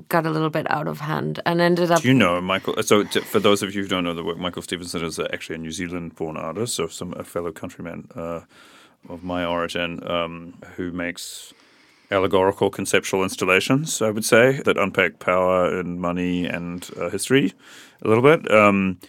[0.09, 2.75] got a little bit out of hand and ended up Do you know Michael?
[2.83, 5.55] So, t- for those of you who don't know the work, Michael Stevenson is actually
[5.55, 8.41] a New Zealand-born artist, so some a fellow countryman uh,
[9.07, 11.53] of my origin um, who makes
[12.11, 14.01] allegorical conceptual installations.
[14.01, 17.53] I would say that unpack power and money and uh, history
[18.03, 18.49] a little bit.
[18.51, 18.99] Um,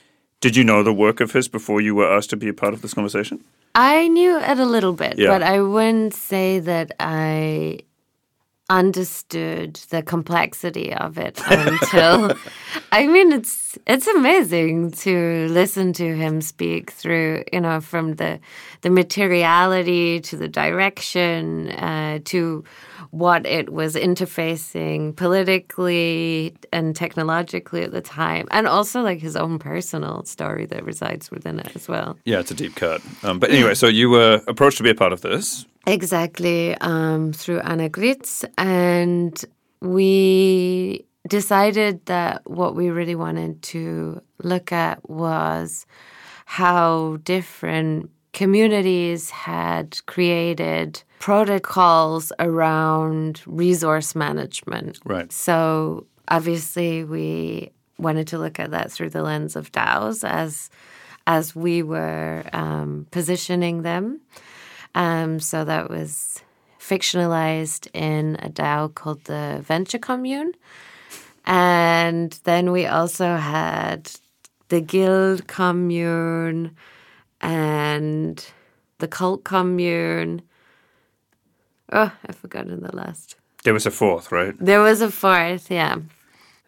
[0.40, 2.74] did you know the work of his before you were asked to be a part
[2.74, 3.44] of this conversation?
[3.74, 5.28] I knew it a little bit, Yeah.
[5.28, 7.80] but I wouldn't say that I
[8.70, 12.32] understood the complexity of it until
[12.92, 18.39] I mean it's it's amazing to listen to him speak through you know from the
[18.83, 22.64] the materiality to the direction uh, to
[23.11, 29.59] what it was interfacing politically and technologically at the time and also like his own
[29.59, 33.01] personal story that resides within it as well Yeah, it's a deep cut.
[33.23, 35.66] Um, but anyway, so you were approached to be a part of this.
[35.87, 38.45] Exactly, um, through Anna Gritz.
[38.59, 39.43] And
[39.81, 45.87] we decided that what we really wanted to look at was
[46.47, 54.99] how different communities had created protocols around resource management.
[55.05, 55.31] Right.
[55.33, 60.70] So obviously we wanted to look at that through the lens of DAOs as
[61.26, 64.20] as we were um, positioning them.
[64.95, 66.43] Um, so that was
[66.81, 70.53] fictionalized in a DAO called the Venture Commune.
[71.49, 74.11] And then we also had
[74.68, 76.76] the Guild Commune
[77.40, 78.44] and
[78.99, 80.42] the Cult Commune.
[81.90, 83.36] Oh, I've forgotten the last.
[83.64, 84.55] There was a fourth, right?
[84.61, 85.96] There was a fourth, yeah.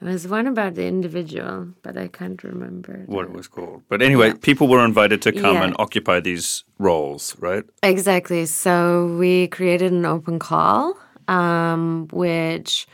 [0.01, 3.03] There was one about the individual, but I can't remember.
[3.05, 3.83] What it was called.
[3.91, 5.65] But anyway, people were invited to come Yeah.
[5.65, 7.65] and occupy these roles, right?
[7.83, 8.47] Exactly.
[8.47, 10.97] So we created an open call,
[11.29, 12.87] um, which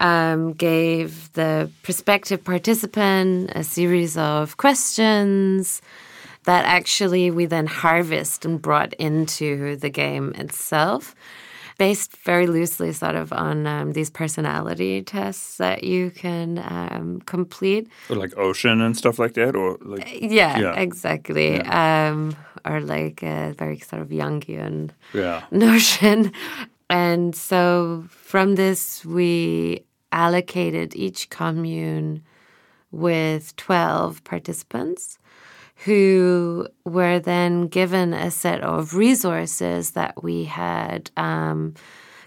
[0.00, 5.82] um, gave the prospective participant a series of questions
[6.44, 11.14] that actually we then harvest and brought into the game itself.
[11.78, 17.88] Based very loosely, sort of, on um, these personality tests that you can um, complete.
[18.10, 20.74] Or like OCEAN and stuff like that, or like Yeah, Yeah.
[20.74, 21.58] exactly.
[21.62, 22.36] Um,
[22.66, 26.32] or like a very sort of Jungian yeah, notion.
[26.90, 32.22] And so from this, we allocated each commune
[32.90, 35.18] with 12 participants
[35.84, 41.74] who were then given a set of resources that we had um,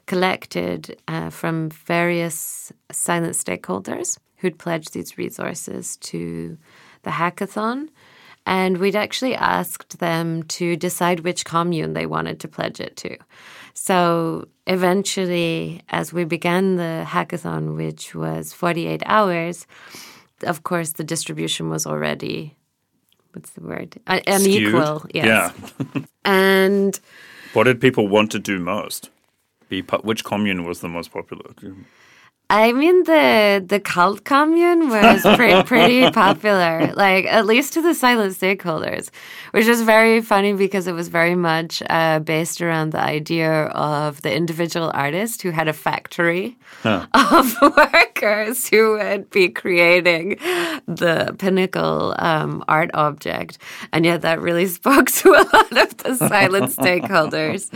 [0.07, 6.57] collected uh, from various silent stakeholders who'd pledged these resources to
[7.03, 7.89] the hackathon.
[8.45, 13.17] And we'd actually asked them to decide which commune they wanted to pledge it to.
[13.73, 19.65] So eventually, as we began the hackathon, which was 48 hours,
[20.43, 22.55] of course, the distribution was already,
[23.33, 23.99] what's the word?
[24.07, 24.41] Uh, Skewed.
[24.73, 25.05] unequal.
[25.13, 25.53] Yes.
[25.95, 26.01] Yeah.
[26.25, 26.97] And
[27.53, 29.09] What did people want to do most?
[29.69, 31.51] Be which commune was the most popular?
[32.49, 37.95] I mean, the the cult commune was pre- pretty popular, like at least to the
[37.95, 39.09] silent stakeholders,
[39.51, 44.21] which was very funny because it was very much uh, based around the idea of
[44.21, 50.37] the individual artist who had a factory of workers who would be creating
[50.85, 53.57] the pinnacle um, art object,
[53.91, 57.73] and yet that really spoke to a lot of the silent stakeholders.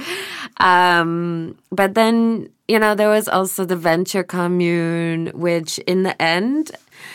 [0.62, 6.72] Um, but then you know, there was also the venture commune, which in the end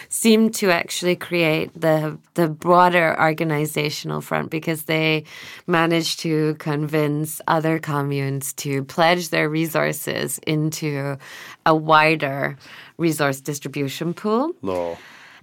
[0.09, 5.25] seemed to actually create the the broader organizational front because they
[5.67, 11.19] managed to convince other communes to pledge their resources into
[11.67, 12.57] a wider
[12.97, 14.53] resource distribution pool.
[14.63, 14.97] Law.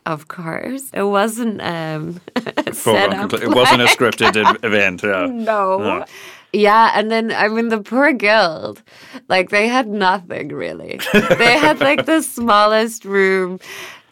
[0.05, 2.20] Of course, it wasn't um,
[2.72, 5.03] set up It wasn't a scripted event.
[5.03, 5.28] Yeah.
[5.28, 5.78] no.
[5.78, 6.05] No.
[6.53, 8.81] Yeah, and then I mean the poor guild,
[9.27, 10.99] like they had nothing really.
[11.13, 13.59] they had like the smallest room.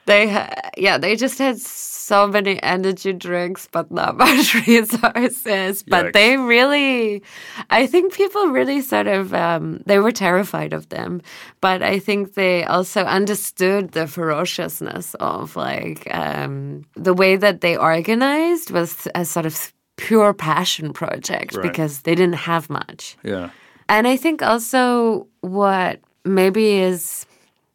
[0.06, 5.84] They ha- yeah, they just had so many energy drinks, but not much resources.
[5.84, 7.22] But they really,
[7.70, 11.22] I think people really sort of um, they were terrified of them.
[11.60, 17.76] But I think they also understood the ferociousness of like um, the way that they
[17.76, 21.64] organized was a sort of pure passion project Right.
[21.64, 23.18] because they didn't have much.
[23.24, 23.50] Yeah.
[23.90, 27.26] And I think also what maybe is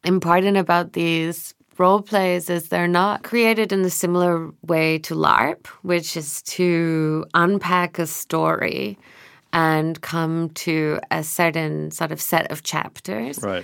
[0.03, 5.67] important about these role plays is they're not created in the similar way to LARP,
[5.81, 8.97] which is to unpack a story
[9.51, 13.39] and come to a certain sort of set of chapters.
[13.41, 13.63] Right.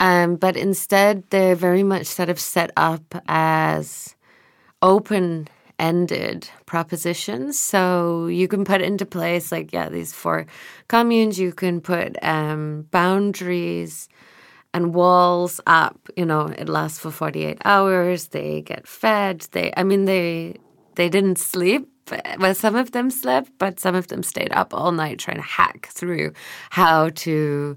[0.00, 4.16] Um, but instead, they're very much sort of set up as
[4.82, 5.48] open
[5.78, 7.56] ended propositions.
[7.56, 10.46] So you can put into place, like, yeah, these four
[10.88, 14.08] communes, you can put um, boundaries
[14.72, 15.96] and walls up.
[16.16, 18.26] You know, it lasts for 48 hours.
[18.28, 19.46] They get fed.
[19.52, 20.56] They, I mean, they,
[20.96, 21.88] they didn't sleep.
[22.40, 25.50] Well, some of them slept, but some of them stayed up all night trying to
[25.58, 26.32] hack through
[26.70, 27.76] how to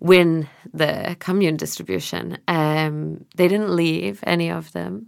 [0.00, 2.38] win the commune distribution.
[2.48, 5.06] Um, they didn't leave any of them,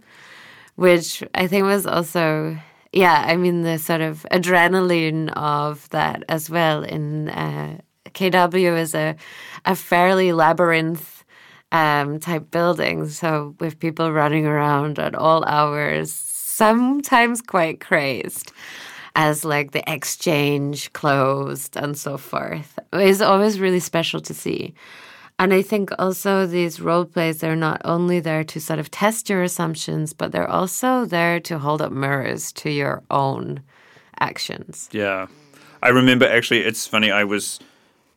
[0.75, 2.57] which I think was also
[2.95, 3.25] yeah.
[3.27, 6.83] I mean the sort of adrenaline of that as well.
[6.83, 7.77] In uh,
[8.09, 9.15] KW is a
[9.65, 11.23] a fairly labyrinth
[11.71, 18.51] um, type building, so with people running around at all hours, sometimes quite crazed
[19.15, 24.73] as like the exchange closed and so forth is always really special to see.
[25.37, 29.29] And I think also these role plays, they're not only there to sort of test
[29.29, 33.61] your assumptions, but they're also there to hold up mirrors to your own
[34.19, 34.89] actions.
[34.91, 35.27] Yeah.
[35.83, 37.59] I remember actually, it's funny, I was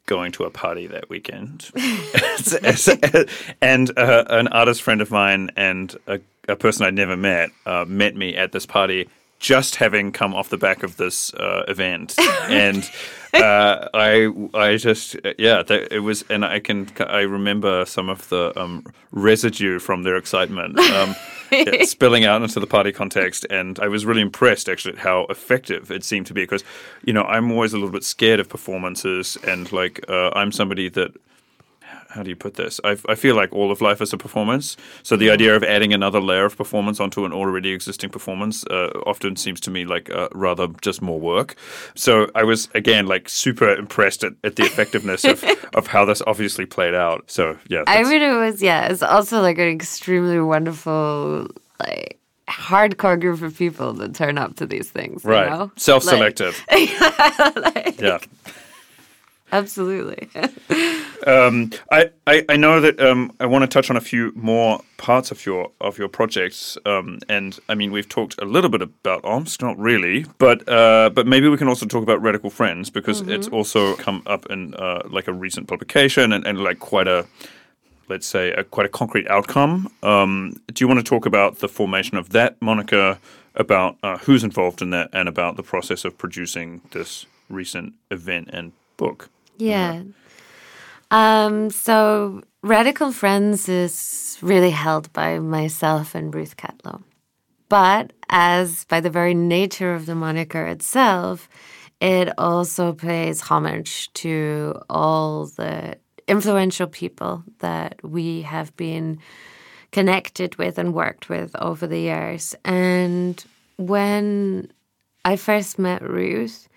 [0.07, 1.71] going to a party that weekend.
[3.61, 7.85] and uh, an artist friend of mine and a, a person I'd never met uh,
[7.87, 9.09] met me at this party
[9.39, 12.15] just having come off the back of this uh, event,
[12.49, 12.91] and
[13.35, 18.53] uh, I I just yeah it was and I can I remember some of the
[18.59, 21.15] um, residue from their excitement um,
[21.83, 25.91] spilling out into the party context, and I was really impressed actually at how effective
[25.91, 26.65] it seemed to be because
[27.05, 30.89] you know I'm always a little bit scared of performances, and like uh, I'm somebody
[30.91, 31.13] that
[32.09, 32.81] how do you put this?
[32.85, 34.77] I, I feel like all of life is a performance.
[35.03, 38.91] So the idea of adding another layer of performance onto an already existing performance uh,
[39.07, 41.57] often seems to me like uh, rather just more work.
[41.95, 45.45] So I was again like super impressed at, at the effectiveness of,
[45.75, 47.31] of how this obviously played out.
[47.31, 51.49] So yeah, I mean it was yeah, it's also like an extremely wonderful
[51.79, 55.25] like hardcore group of people that turn up to these things.
[55.25, 55.73] Right, you know?
[55.77, 56.65] self-selective.
[56.71, 57.01] Like,
[57.75, 58.19] like, yeah.
[59.53, 60.29] Absolutely.
[61.27, 64.81] um, I, I, I know that um, I want to touch on a few more
[64.99, 68.83] parts of your of your projects, um, and I mean we've talked a little bit
[68.83, 72.91] about Omsk, not really, but uh, but maybe we can also talk about Radical Friends
[72.91, 73.33] because mm-hmm.
[73.33, 77.27] it's also come up in uh, like a recent publication and, and like quite a
[78.09, 79.93] let's say a, quite a concrete outcome.
[80.03, 83.19] Um, do you want to talk about the formation of that moniker,
[83.55, 88.49] about uh, who's involved in that, and about the process of producing this recent event
[88.53, 89.31] and book?
[89.59, 90.03] Yeah.
[91.11, 97.03] Um, so Radical Friends is really held by myself and Ruth Catlow.
[97.69, 101.49] But as by the very nature of the moniker itself,
[102.01, 109.19] it also pays homage to all the influential people that we have been
[109.91, 112.55] connected with and worked with over the years.
[112.65, 113.43] And
[113.77, 114.71] when
[115.25, 116.69] I first met Ruth,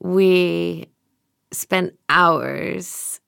[0.00, 0.88] we
[1.52, 3.20] spent hours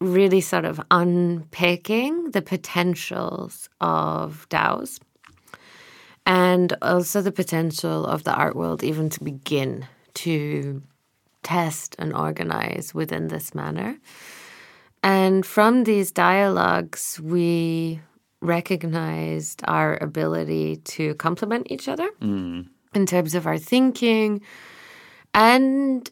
[0.00, 5.00] really sort of unpicking the potentials of DAOs
[6.26, 10.82] and also the potential of the art world even to begin to
[11.42, 13.98] test and organize within this manner.
[15.02, 18.00] And from these dialogues, we
[18.40, 22.66] recognized our ability to complement each other mm.
[22.94, 24.40] in terms of our thinking
[25.34, 26.10] and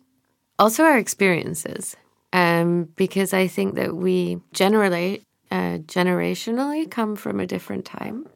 [0.62, 1.96] also our experiences,
[2.32, 8.28] um, because I think that we generally, uh, generationally, come from a different time.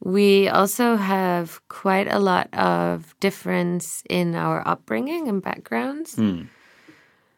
[0.00, 6.48] We also have quite a lot of difference in our upbringing and backgrounds, mm.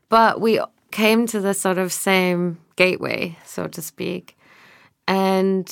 [0.08, 0.60] but we
[0.92, 4.38] came to the sort of same gateway, so to speak.
[5.08, 5.66] And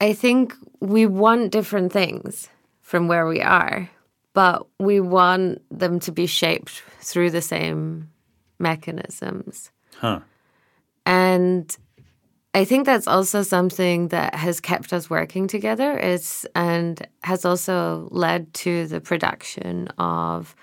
[0.00, 2.48] I think we want different things
[2.80, 3.90] from where we are
[4.32, 8.10] but we want them to be shaped through the same
[8.58, 9.70] mechanisms.
[9.98, 10.20] Huh.
[11.04, 11.76] And
[12.54, 18.08] I think that's also something that has kept us working together is and has also
[18.10, 20.54] led to the production of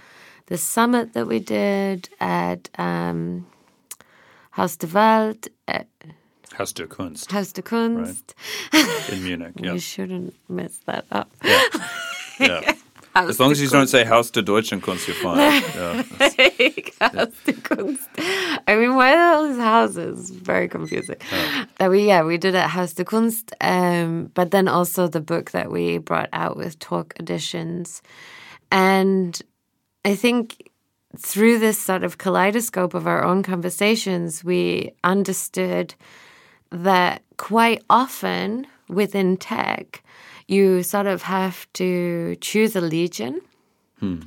[0.48, 3.48] the summit that we did at um,
[4.52, 5.48] Haus der Wald.
[5.68, 5.84] Uh,
[6.54, 7.32] Haus der Kunst.
[7.32, 8.36] Haus der Kunst.
[8.74, 9.10] Right.
[9.10, 9.74] In Munich, yeah.
[9.74, 11.32] You shouldn't mess that up.
[11.44, 11.64] Yeah.
[12.40, 12.74] yeah.
[13.16, 15.38] As long as you don't say Haus der Deutschen Kunst, you're fine.
[15.40, 16.04] yeah,
[17.02, 18.08] Haus der Kunst.
[18.68, 20.30] I mean, why the hell is houses?
[20.30, 21.18] Very confusing.
[21.32, 21.66] Yeah.
[21.80, 25.22] Uh, we, yeah, we did it at Haus der Kunst, um, but then also the
[25.22, 28.02] book that we brought out with Torque Editions.
[28.72, 29.42] And
[30.06, 30.70] I think
[31.18, 35.96] through this sort of kaleidoscope of our own conversations, we understood
[36.72, 40.04] that quite often within tech,
[40.50, 43.40] you sort of have to choose a legion
[44.00, 44.20] hmm.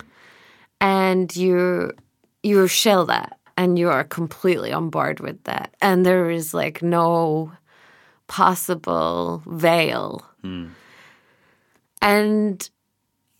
[0.81, 1.93] and you
[2.43, 6.81] you shell that and you are completely on board with that and there is like
[6.83, 7.53] no
[8.29, 10.69] possible veil hmm.
[12.01, 12.71] and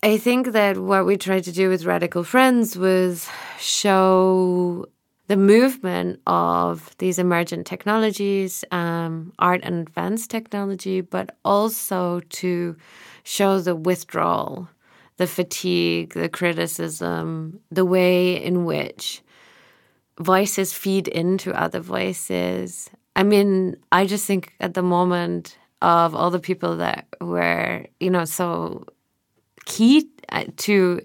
[0.03, 3.29] i think that what we tried to do with radical friends was
[3.59, 4.85] show
[5.27, 12.75] the movement of these emergent technologies, um, art and advanced technology, but also to
[13.23, 14.67] show the withdrawal,
[15.17, 19.21] the fatigue, the criticism, the way in which
[20.19, 22.89] voices feed into other voices.
[23.15, 28.09] I mean, I just think at the moment of all the people that were, you
[28.09, 28.85] know, so
[29.65, 31.01] key uh, to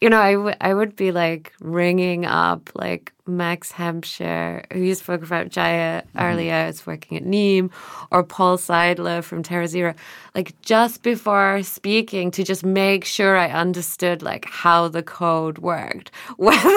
[0.00, 4.94] you know, I, w- I would be like ringing up like Max Hampshire, who you
[4.94, 6.18] spoke about Jaya mm-hmm.
[6.18, 7.70] earlier, is working at Nym,
[8.10, 9.94] or Paul Seidler from terra0,
[10.34, 16.10] like just before speaking to just make sure I understood like how the code worked,
[16.36, 16.68] whether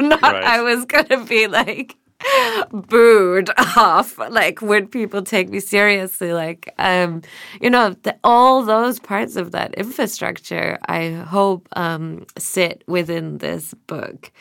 [0.00, 0.44] or not right.
[0.44, 1.96] I was going to be like
[2.72, 7.22] booed off like would people take me seriously like um
[7.60, 13.74] you know the, all those parts of that infrastructure i hope um sit within this
[13.86, 14.32] book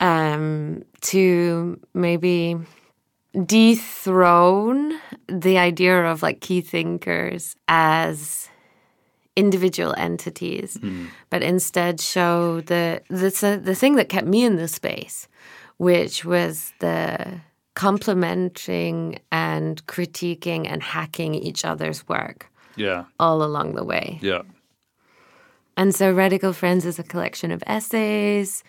[0.00, 2.56] um to maybe
[3.46, 8.48] dethrone the idea of like key thinkers as
[9.36, 11.08] individual entities mm.
[11.30, 15.26] but instead show the the the thing that kept me in this space
[15.78, 17.40] which was the
[17.74, 22.50] complementing and critiquing and hacking each other's work.
[22.76, 23.04] Yeah.
[23.18, 24.18] All along the way.
[24.22, 24.42] Yeah.
[25.76, 28.62] And so Radical Friends is a collection of essays,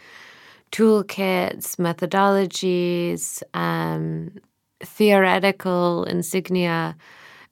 [0.71, 4.31] toolkits, methodologies, um,
[4.81, 6.95] theoretical insignia,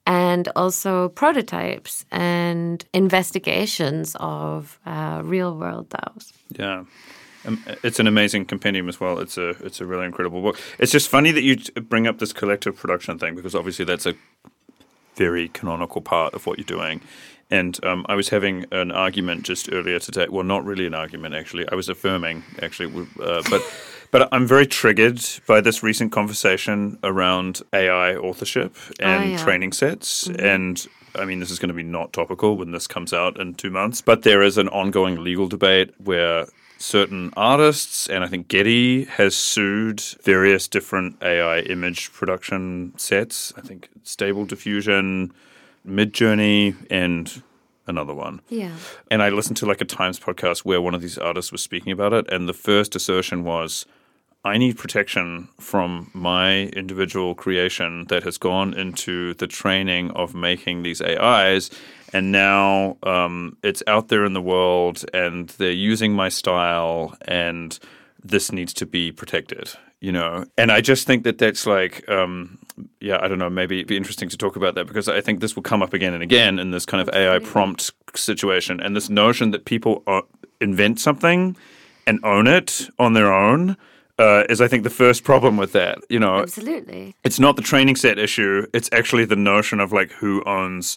[0.06, 6.32] and also prototypes and investigations of uh, real world DAOs.
[6.58, 6.84] Yeah.
[7.46, 9.18] Um, it's an amazing compendium as well.
[9.18, 10.60] It's a it's a really incredible book.
[10.78, 14.14] It's just funny that you bring up this collective production thing because obviously that's a
[15.16, 17.00] very canonical part of what you're doing.
[17.50, 20.26] And um, I was having an argument just earlier today.
[20.28, 21.68] Well, not really an argument actually.
[21.70, 23.62] I was affirming actually, uh, but
[24.10, 29.36] but I'm very triggered by this recent conversation around AI authorship and oh, yeah.
[29.38, 30.44] training sets mm-hmm.
[30.44, 30.86] and
[31.16, 33.70] I mean, this is going to be not topical when this comes out in two
[33.70, 36.46] months, but there is an ongoing legal debate where
[36.78, 43.52] certain artists, and I think Getty has sued various different AI image production sets.
[43.56, 45.32] I think Stable Diffusion,
[45.86, 47.42] Midjourney, and
[47.86, 48.40] another one.
[48.48, 48.74] Yeah.
[49.10, 51.92] And I listened to like a Times podcast where one of these artists was speaking
[51.92, 53.86] about it, and the first assertion was,
[54.46, 60.82] I need protection from my individual creation that has gone into the training of making
[60.82, 61.70] these AIs
[62.14, 67.78] and now um, it's out there in the world and they're using my style and
[68.22, 72.58] this needs to be protected you know and i just think that that's like um,
[73.00, 75.40] yeah i don't know maybe it'd be interesting to talk about that because i think
[75.40, 78.96] this will come up again and again in this kind of ai prompt situation and
[78.96, 80.02] this notion that people
[80.60, 81.56] invent something
[82.06, 83.76] and own it on their own
[84.18, 85.98] uh, is I think the first problem with that.
[86.08, 87.16] You know, absolutely.
[87.24, 88.66] It's not the training set issue.
[88.72, 90.96] It's actually the notion of like who owns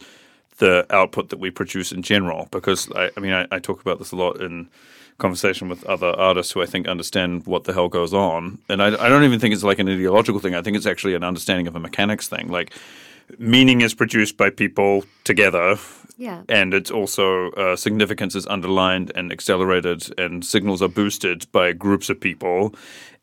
[0.58, 2.47] the output that we produce in general.
[2.51, 4.70] Because I, I mean, I, I, talk about this a lot in
[5.18, 8.88] conversation with other artists who I think understand what the hell goes on, and I,
[8.88, 10.55] I don't even think it's like an ideological thing.
[10.55, 12.47] I think it's actually an understanding of a mechanics thing.
[12.49, 12.74] Like
[13.38, 15.78] meaning is produced by people together.
[16.18, 16.41] Yeah.
[16.49, 22.10] And it's also uh, significance is underlined and accelerated, and signals are boosted by groups
[22.10, 22.74] of people.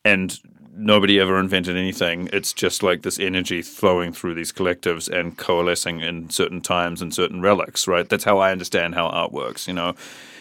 [0.04, 0.38] And
[0.76, 2.28] nobody ever invented anything.
[2.32, 7.14] It's just like this energy flowing through these collectives and coalescing in certain times and
[7.14, 8.08] certain relics, right?
[8.08, 9.94] That's how I understand how art works, you know.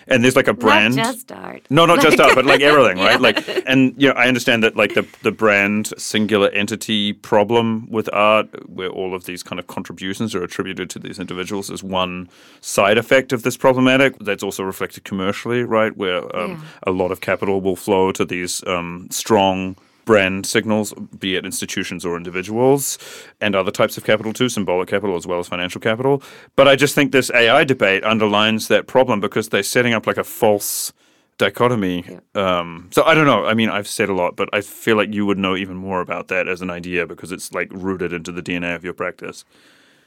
[0.06, 0.98] And there's like a brand.
[0.98, 1.66] Not just art.
[1.70, 3.14] No, not like, just art, but like everything, right?
[3.14, 3.18] yeah.
[3.18, 8.10] Like, and you know, I understand that like the the brand singular entity problem with
[8.12, 12.30] art, where all of these kind of contributions are attributed to these individuals, is one
[12.60, 14.18] side effect of this problematic.
[14.20, 15.96] That's also reflected commercially, right?
[15.96, 16.62] Where um, yeah.
[16.84, 22.06] a lot of capital will flow to these um, strong brand signals, be it institutions
[22.06, 22.98] or individuals,
[23.42, 26.22] and other types of capital too, symbolic capital as well as financial capital.
[26.56, 30.18] But I just think this AI debate underlines that problem because they're setting up like
[30.18, 30.94] a false
[31.38, 32.06] dichotomy.
[32.08, 32.60] Yeah.
[32.60, 33.46] Um, so I don't know.
[33.46, 36.02] I mean, I've said a lot, but I feel like you would know even more
[36.02, 39.46] about that as an idea because it's like rooted into the DNA of your practice.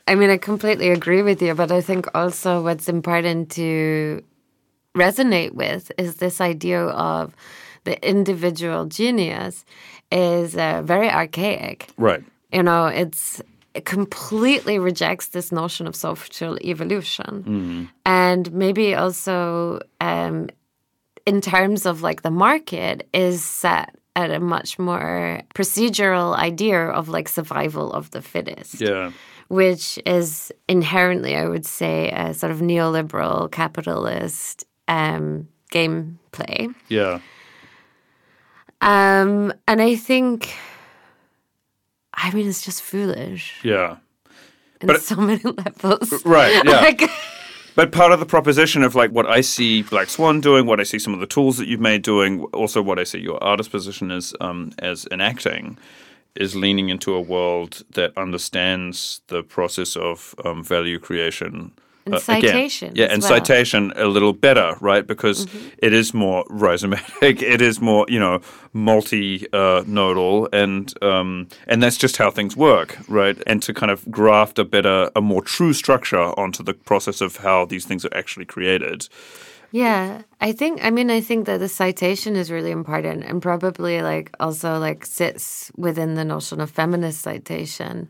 [0.09, 4.23] I mean, I completely agree with you, but I think also what's important to
[4.95, 7.35] resonate with is this idea of
[7.87, 9.65] the individual genius
[10.13, 11.89] is uh, very archaic.
[11.97, 12.23] Right.
[12.53, 13.41] You know, it's
[13.75, 17.85] it completely rejects this notion of social evolution, mm-hmm.
[18.05, 20.49] and maybe also um,
[21.27, 27.09] in terms of like the market is set at a much more procedural idea of
[27.09, 28.81] like survival of the fittest.
[28.81, 29.13] Yeah.
[29.49, 36.75] Which is inherently, I would say, a sort of neoliberal capitalist um, gameplay.
[36.89, 37.21] Yeah
[38.81, 40.55] Um, and I think,
[42.15, 43.97] I mean, it's just foolish Yeah.
[44.81, 46.25] in But- so many levels.
[46.25, 46.81] Right, yeah.
[46.81, 47.03] Like,
[47.75, 50.83] But part of the proposition of like what I see Black Swan doing, what I
[50.83, 53.71] see some of the tools that you've made doing, also what I see your artist
[53.71, 55.77] position is um, as enacting,
[56.37, 61.71] is leaning into a world that understands the process of um, value creation.
[62.07, 62.41] And uh, again.
[62.41, 63.33] citation yeah, as and well.
[63.33, 63.45] Mm-hmm.
[63.45, 65.07] citation a little better, right?
[65.07, 65.47] Because
[65.79, 68.41] it is more rhizomatic, it is more, you know,
[68.73, 73.37] multi-nodal, and um, and that's just how things work, right?
[73.47, 77.39] And to kind of graft a better, a more true structure onto the process of
[77.39, 79.09] how these things are actually created.
[79.73, 80.83] Yeah, I think.
[80.83, 85.05] I mean, I think that the citation is really important, and probably like also like
[85.05, 88.09] sits within the notion of feminist citation,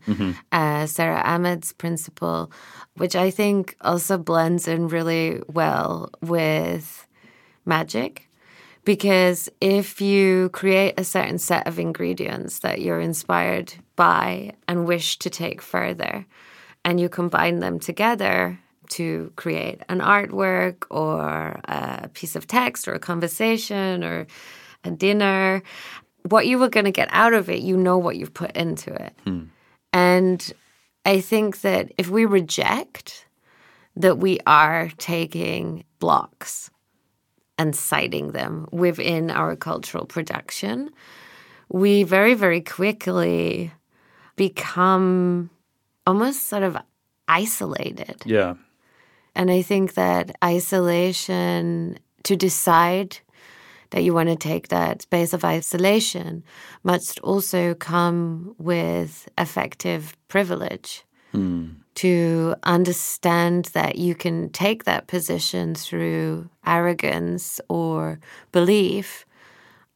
[0.51, 2.51] uh, Sara Ahmed's principle,
[2.95, 7.07] which I think also blends in really well with
[7.65, 8.29] magic,
[8.85, 15.17] because if you create a certain set of ingredients that you're inspired by and wish
[15.19, 16.25] to take further,
[16.85, 22.93] and you combine them together to create an artwork or a piece of text or
[22.93, 24.27] a conversation or
[24.83, 25.63] a dinner,
[26.23, 28.93] what you were going to get out of it, you know what you've put into
[28.93, 29.13] it.
[29.23, 29.43] Hmm.
[29.93, 30.53] And
[31.05, 33.25] I think that if we reject
[33.95, 36.69] that we are taking blocks
[37.57, 40.91] and citing them within our cultural production,
[41.69, 43.71] we very, very quickly
[44.35, 45.49] become
[46.05, 46.77] almost sort of
[47.27, 48.21] isolated.
[48.25, 48.55] Yeah,
[49.37, 53.19] And I think that isolation, to decide
[53.91, 56.43] that you want to take that space of isolation,
[56.83, 61.03] must also come with effective privilege.
[61.95, 68.19] To understand that you can take that position through arrogance or
[68.51, 69.25] belief,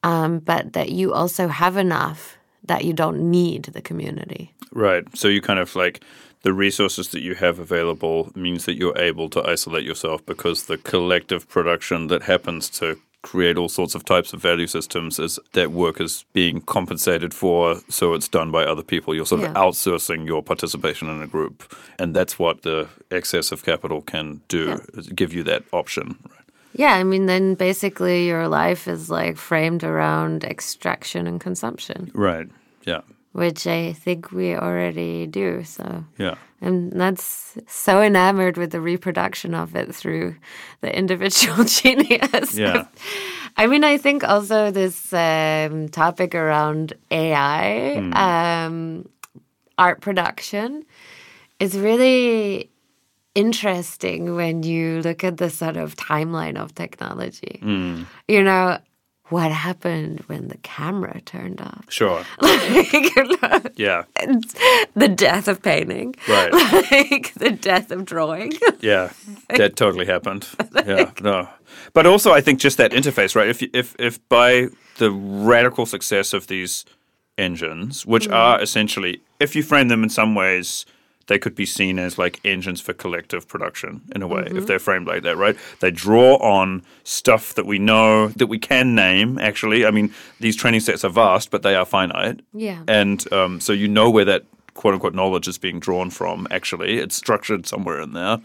[0.04, 4.54] um, but that you also have enough that you don't need the community.
[4.72, 5.04] right.
[5.18, 6.04] So you kind of like
[6.44, 10.78] the resources that you have available means that you're able to isolate yourself because the
[10.78, 15.72] collective production that happens to create all sorts of types of value systems is that
[15.72, 19.14] work is being compensated for so it's done by other people.
[19.14, 23.64] You're sort of outsourcing your participation in a group and that's what the excess of
[23.64, 25.02] capital can do Yeah.
[25.14, 26.18] give you that option.
[26.32, 26.38] Right?
[26.74, 32.48] Yeah, I mean, then basically your life is like framed around extraction and consumption, right.
[32.86, 33.02] Yeah
[33.32, 35.64] which I think we already do.
[35.64, 40.36] So, yeah and that's so enamored with the reproduction of it through
[40.82, 42.54] the individual genius.
[42.54, 42.86] Yeah.
[43.58, 49.10] I mean, I think also this um, topic around AI, um,
[49.78, 50.86] art production,
[51.60, 52.70] is really
[53.34, 57.60] interesting when you look at the sort of timeline of technology.
[58.28, 58.78] You know,
[59.32, 61.86] what happened when the camera turned off?
[61.90, 64.04] sure Like, yeah
[64.96, 66.52] the death of painting, Right.
[66.54, 68.54] like the death of drawing.
[68.80, 69.12] Yeah,
[69.50, 70.48] that totally happened.
[70.86, 71.48] Yeah, no,
[71.94, 73.48] but also I think just that interface, right?
[73.48, 76.86] If if if by the radical success of these
[77.38, 78.34] engines, which mm.
[78.34, 80.86] are essentially, if you frame them in some ways,
[81.32, 84.80] they could be seen as like engines for collective production in a way, if they're
[84.80, 85.56] framed like that, right?
[85.80, 89.38] They draw on stuff that we know that we can name.
[89.40, 92.42] Actually, I mean, these training sets are vast, but they are finite.
[92.54, 92.84] Yeah.
[92.86, 96.98] and um, so you know where that quote unquote knowledge is being drawn from actually
[96.98, 98.40] it's structured somewhere in there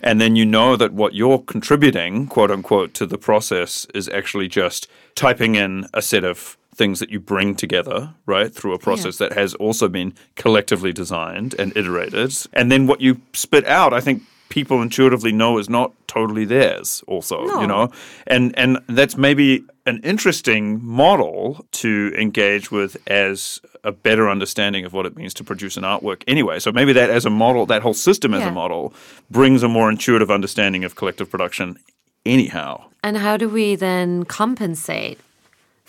[0.00, 4.46] and then you know that what you're contributing quote unquote to the process is actually
[4.46, 4.86] just
[5.16, 9.32] typing in a set of things that you bring together right through a process that
[9.32, 12.32] has also been collectively designed and iterated.
[12.52, 17.02] And then what you spit out i think people intuitively know is not totally theirs
[17.06, 17.90] also you know?
[18.26, 24.92] And and that's maybe an interesting model to engage with as a better understanding of
[24.92, 26.58] what it means to produce an artwork anyway.
[26.60, 28.48] So maybe that as a model that whole system as Yeah.
[28.48, 28.92] a model
[29.30, 31.78] brings a more intuitive understanding of collective production
[32.24, 32.84] anyhow.
[33.02, 35.18] And how do we then compensate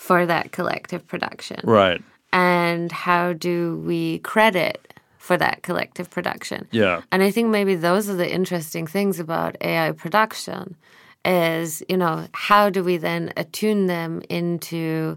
[0.06, 1.60] for that collective production?
[1.64, 2.02] right
[2.32, 3.56] And how do
[3.86, 4.76] we credit
[5.18, 6.60] for that collective production?
[6.72, 7.00] Yeah.
[7.10, 10.76] And I think maybe those are the interesting things about AI production
[11.24, 15.16] is, you know, how do we then attune them into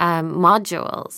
[0.00, 1.14] um, modules?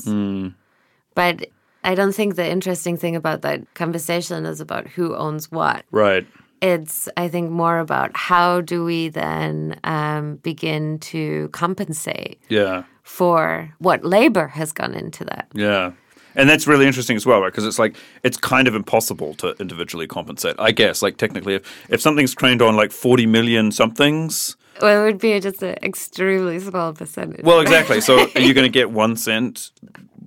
[1.15, 1.49] But
[1.85, 5.85] I don't think the interesting thing about that conversation is about who owns what.
[5.91, 6.27] right
[6.61, 13.75] It's, I think, more about how do we then um, begin to compensate yeah for
[13.79, 15.49] what labor has gone into that.
[15.55, 15.93] Yeah.
[16.35, 17.51] And that's really interesting as well, right?
[17.51, 20.55] Because it's like it's kind of impossible to individually compensate.
[20.59, 25.05] I guess, like technically, if, if something's trained on like forty million somethings, Well, it
[25.05, 27.45] would be just an extremely small percentage.
[27.45, 28.01] Well, exactly.
[28.01, 29.73] So are you going to get one cent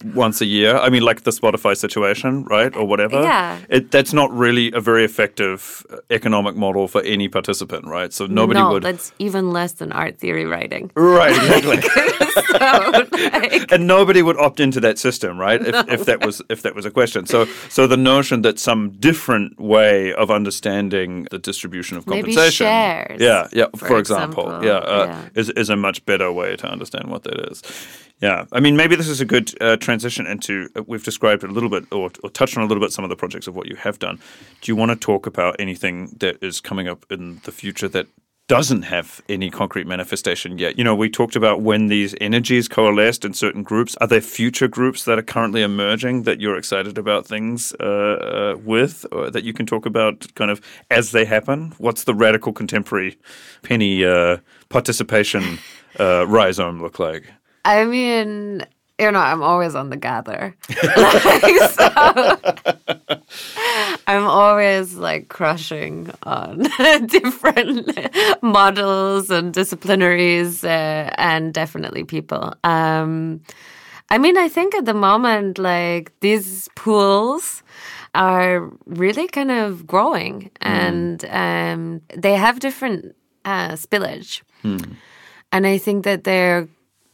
[0.03, 0.78] once a year?
[0.78, 3.22] I mean, like the Spotify situation, right, or whatever.
[3.22, 3.60] Yeah.
[3.69, 8.14] It, that's not really a very effective uh, economic model for any participant, right?
[8.14, 8.84] So nobody no, would.
[8.84, 10.91] that's even less than art theory writing.
[10.95, 11.82] Right, exactly.
[12.32, 15.61] So, like, and nobody would opt into that system, right?
[15.61, 17.26] If, if that was if that was a question.
[17.26, 22.65] So so the notion that some different way of understanding the distribution of Maybe compensation,
[22.65, 25.41] shares, yeah, yeah, for, for example, example, yeah, uh, yeah.
[25.41, 27.61] is is a much better way to understand what that is.
[28.22, 30.69] Yeah, I mean, maybe this is a good uh, transition into.
[30.76, 33.10] Uh, we've described a little bit, or, or touched on a little bit, some of
[33.10, 34.19] the projects of what you have done.
[34.61, 38.06] Do you want to talk about anything that is coming up in the future that
[38.48, 40.77] doesn't have any concrete manifestation yet?
[40.77, 43.98] You know, we talked about when these energies coalesced in certain groups.
[44.02, 48.57] Are there future groups that are currently emerging that you're excited about things uh, uh,
[48.64, 50.61] with, or that you can talk about kind of
[50.91, 51.73] as they happen?
[51.80, 53.18] What's the radical contemporary
[53.64, 54.38] penny uh,
[54.69, 55.57] participation
[55.99, 57.31] uh, rhizome look like?
[57.65, 58.65] I mean,
[58.99, 60.55] you know, I'm always on the gather.
[60.83, 61.89] Like, so
[64.07, 66.59] I'm always like crushing on
[67.07, 67.89] different
[68.43, 72.53] models and disciplinaries uh, and definitely people.
[72.63, 73.41] Um,
[74.09, 77.63] I mean, I think at the moment, like these pools
[78.13, 83.15] are really kind of growing and um, they have different
[83.45, 84.41] uh, spillage.
[85.53, 86.67] And I think that they're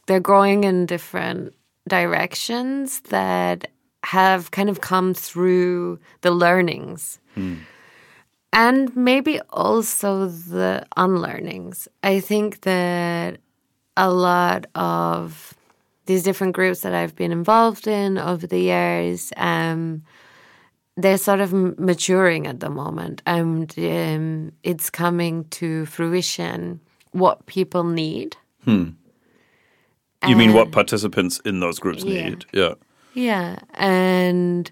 [0.08, 1.54] they're growing in different
[1.88, 3.70] directions that
[4.02, 7.20] have kind of come through the learnings
[8.52, 11.86] and maybe also the unlearnings.
[12.02, 13.38] I think that
[13.96, 15.54] a lot of
[16.06, 20.02] these different groups that I've been involved in over the years, um,
[20.96, 26.80] they're sort of maturing at the moment, and um, it's coming to fruition
[27.12, 28.36] what people need.
[30.26, 32.28] You mean what participants in those groups yeah.
[32.28, 32.44] need?
[32.52, 32.74] Yeah.
[33.14, 33.58] Yeah.
[33.74, 34.70] And,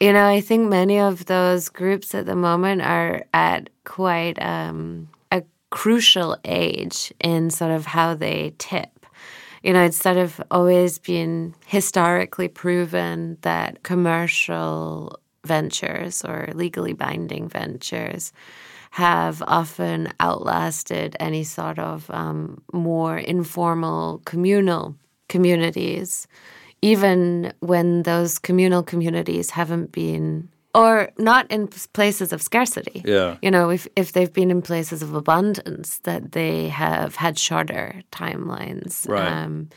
[0.00, 5.08] you know, I think many of those groups at the moment are at quite um,
[5.30, 9.06] a crucial age in sort of how they tip.
[9.62, 17.48] You know, it's sort of always been historically proven that commercial ventures or legally binding
[17.48, 18.32] ventures
[18.90, 24.96] have often outlasted any sort of um, more informal communal
[25.28, 26.26] communities,
[26.82, 33.02] even when those communal communities haven't been or not in places of scarcity.
[33.04, 33.36] Yeah.
[33.42, 38.02] You know, if if they've been in places of abundance, that they have had shorter
[38.12, 39.08] timelines.
[39.08, 39.26] Right.
[39.26, 39.70] Um,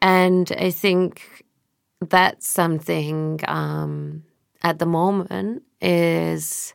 [0.00, 1.44] and I think
[2.00, 4.22] that's something um,
[4.62, 6.74] at the moment is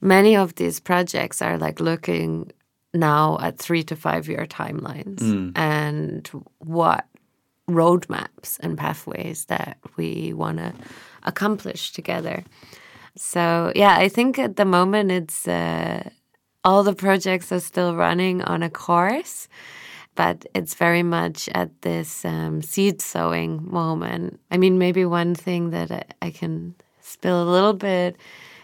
[0.00, 2.50] many of these projects are like looking
[2.94, 5.20] now at three to five year timelines
[5.56, 7.06] and what
[7.68, 10.72] roadmaps and pathways that we want to
[11.24, 12.42] accomplish together.
[13.16, 16.08] So yeah, I think at the moment it's uh,
[16.64, 19.48] all the projects are still running on a course,
[20.14, 24.40] but it's very much at this um, seed sowing moment.
[24.50, 28.16] I mean, maybe one thing that I, I can spill a little bit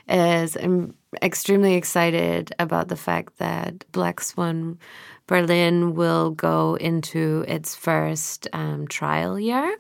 [0.09, 4.79] is I'm extremely excited about the fact that Black Swan
[5.27, 9.77] Berlin will go into its first um, trial year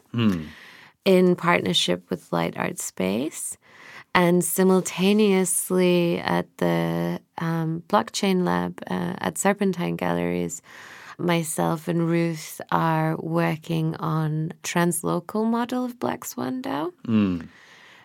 [1.04, 3.56] in partnership with Light Art Space.
[4.14, 10.62] And simultaneously at the um, blockchain lab uh, at Serpentine Galleries,
[11.18, 16.92] myself and Ruth are working on translocal model of Black Swan DAO,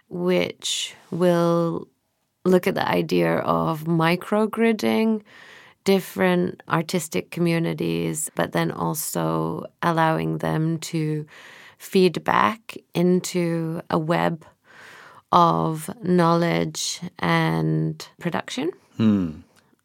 [0.10, 1.88] which will
[2.49, 5.21] look at the idea of microgridding
[5.85, 11.26] different artistic communities, but then also allowing them to
[11.77, 14.45] feed back into a web
[15.31, 18.71] of knowledge and production.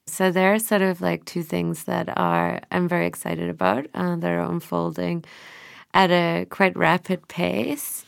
[0.07, 4.17] So there are sort of like two things that are I'm very excited about uh,
[4.17, 5.25] that are unfolding
[5.93, 8.05] at a quite rapid pace.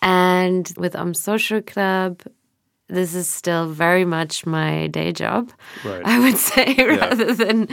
[0.00, 2.22] And with Um Social Club,
[2.88, 5.50] this is still very much my day job,
[5.84, 6.02] Right.
[6.04, 7.68] I would say, rather than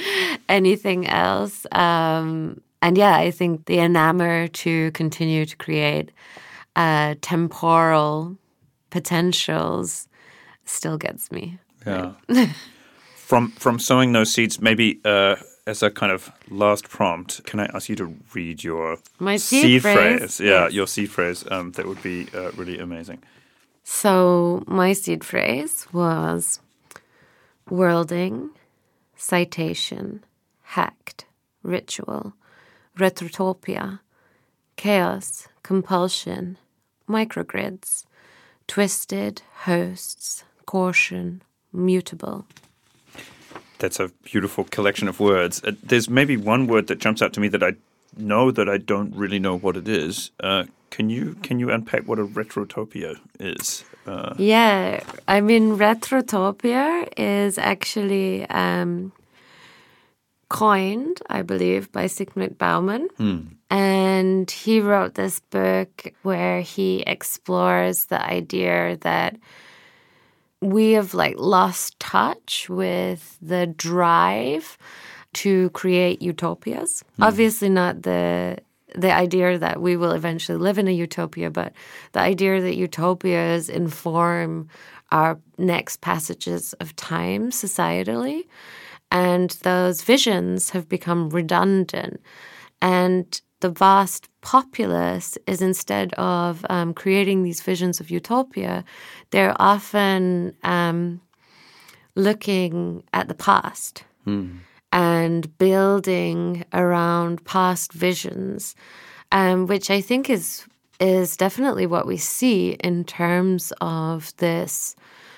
[0.49, 1.65] anything else.
[1.71, 6.11] Um, and yeah, I think the enamor to continue to create
[6.75, 8.37] uh, temporal
[8.89, 10.07] potentials
[10.65, 11.57] still gets me.
[11.85, 12.13] Yeah.
[13.15, 15.35] from from sowing those seeds, maybe uh,
[15.67, 19.81] as a kind of last prompt, can I ask you to read your My seed
[19.81, 20.39] phrase?
[20.39, 20.73] Yeah, Yes.
[20.73, 21.43] your seed phrase.
[21.51, 23.19] Um, that would be uh, really amazing.
[23.87, 26.59] So my seed phrase was
[27.69, 28.49] worlding,
[29.15, 30.25] citation,
[30.63, 31.25] hacked,
[31.61, 32.33] ritual,
[32.97, 33.99] retrotopia,
[34.75, 36.57] chaos, compulsion,
[37.07, 38.05] microgrids,
[38.67, 42.47] twisted, hosts, caution, mutable.
[43.77, 45.63] That's a beautiful collection of words.
[45.63, 47.73] Uh, there's maybe one word that jumps out to me that I
[48.17, 50.31] know that I don't really know what it is.
[50.39, 50.63] Uh,
[50.95, 53.83] can you can you unpack what a retrotopia is?
[54.07, 59.11] Uh, yeah, I mean retrotopia is actually um,
[60.47, 63.09] coined, I believe, by Zygmunt Bauman.
[63.17, 63.39] Hmm.
[63.69, 69.35] And he wrote this book where he explores the idea that
[70.61, 74.77] we have like lost touch with the drive
[75.43, 77.03] to create utopias.
[77.19, 77.27] Mm.
[77.27, 78.59] Obviously not the
[78.97, 81.73] the idea that we will eventually live in a utopia, but
[82.13, 84.69] the idea that utopias inform
[85.11, 88.47] our next passages of time societally.
[89.11, 92.21] And those visions have become redundant.
[92.81, 98.83] And the vast populace is instead of um, creating these visions of utopia,
[99.31, 101.21] they're often um,
[102.15, 104.57] looking at the past mm.
[104.91, 108.75] And building around past visions,
[109.31, 110.65] um, which I think is
[110.99, 114.95] is definitely what we see in terms of this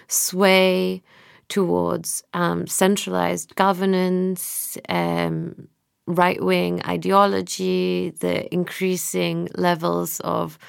[0.08, 1.02] sway
[1.50, 5.68] towards um, centralized governance, um,
[6.06, 10.60] right wing ideology, the increasing levels of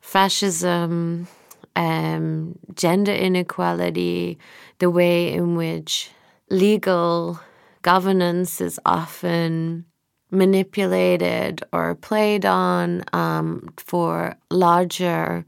[0.00, 1.28] fascism,
[1.76, 4.38] um, gender inequality,
[4.78, 6.10] the way in which
[6.50, 7.40] legal
[7.84, 9.84] governance is often
[10.30, 15.44] manipulated or played on um, for larger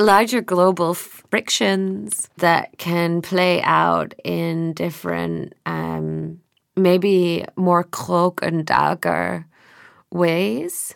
[0.00, 6.40] larger global frictions that can play out in different um,
[6.76, 9.44] maybe more cloak and dagger
[10.12, 10.94] ways,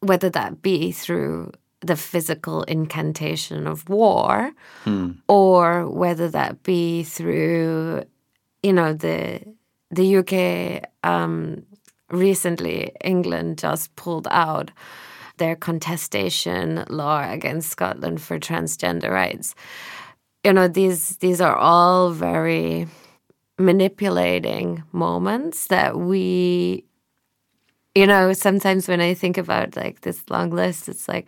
[0.00, 1.50] whether that be through
[1.80, 4.52] the physical incantation of war
[4.84, 5.12] hmm.
[5.28, 8.04] or whether that be through,
[8.62, 9.40] you know, the
[9.90, 11.64] the UK um,
[12.10, 14.70] recently England just pulled out
[15.38, 19.54] their contestation law against Scotland for transgender rights.
[20.44, 22.86] You know, these these are all very
[23.58, 26.84] manipulating moments that we
[27.94, 31.26] you know sometimes when i think about like this long list it's like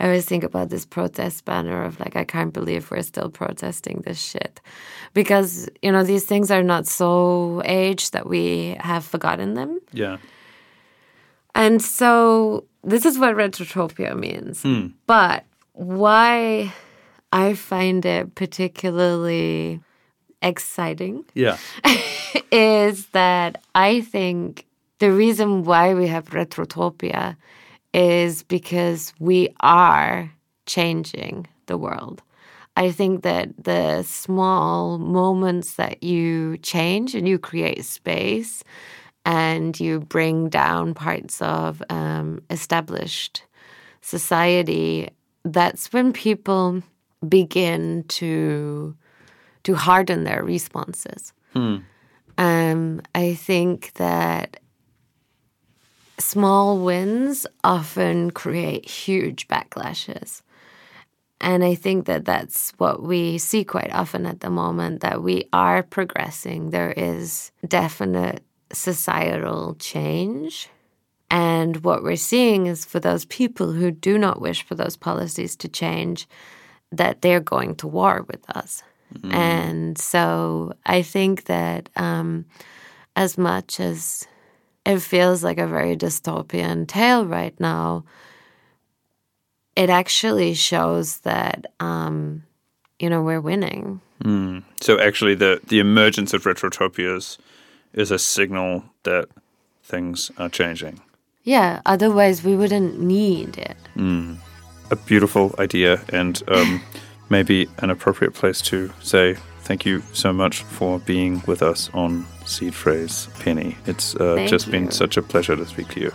[0.00, 4.02] i always think about this protest banner of like i can't believe we're still protesting
[4.04, 4.60] this shit
[5.14, 10.16] because you know these things are not so aged that we have forgotten them yeah
[11.54, 14.88] and so this is what retrotopia means hmm.
[15.06, 15.44] but
[15.74, 16.72] why
[17.32, 19.80] i find it particularly
[20.42, 21.24] exciting.
[21.34, 21.58] Yeah.
[22.52, 24.66] is that I think
[24.98, 27.36] the reason why we have retrotopia
[27.92, 30.32] is because we are
[30.66, 32.22] changing the world.
[32.76, 38.62] I think that the small moments that you change and you create space
[39.24, 43.42] and you bring down parts of um, established
[44.00, 45.10] society,
[45.44, 46.82] that's when people
[47.28, 48.96] begin to
[49.62, 51.34] to harden their responses.
[51.52, 51.76] Hmm.
[52.38, 54.58] Um, I think that
[56.20, 60.42] small wins often create huge backlashes.
[61.40, 65.44] And I think that that's what we see quite often at the moment that we
[65.52, 66.70] are progressing.
[66.70, 68.42] There is definite
[68.72, 70.68] societal change.
[71.30, 75.56] And what we're seeing is for those people who do not wish for those policies
[75.56, 76.28] to change,
[76.92, 78.82] that they're going to war with us.
[79.14, 79.32] Mm.
[79.32, 82.44] And so I think that um,
[83.16, 84.26] as much as
[84.90, 88.04] it feels like a very dystopian tale right now,
[89.76, 92.42] it actually shows that um,
[92.98, 94.00] you know we're winning.
[94.24, 94.62] Mm.
[94.80, 97.38] So actually, the the emergence of retrotopias
[97.92, 99.28] is a signal that
[99.82, 101.00] things are changing.
[101.42, 103.76] Yeah, otherwise we wouldn't need it.
[103.96, 104.36] Mm.
[104.90, 106.82] A beautiful idea, and um,
[107.30, 109.36] maybe an appropriate place to say
[109.70, 113.76] thank you so much for being with us on Seed Phrase Penny.
[113.86, 114.72] It's uh, just you.
[114.72, 116.12] been such a pleasure to speak to you.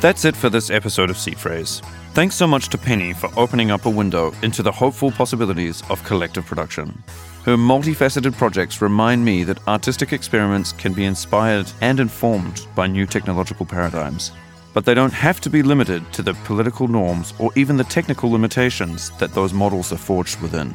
[0.00, 1.80] That's it for this episode of Seed Phrase.
[2.14, 6.02] Thanks so much to Penny for opening up a window into the hopeful possibilities of
[6.02, 7.04] collective production.
[7.44, 13.06] Her multifaceted projects remind me that artistic experiments can be inspired and informed by new
[13.06, 14.32] technological paradigms
[14.74, 18.30] but they don't have to be limited to the political norms or even the technical
[18.30, 20.72] limitations that those models are forged within.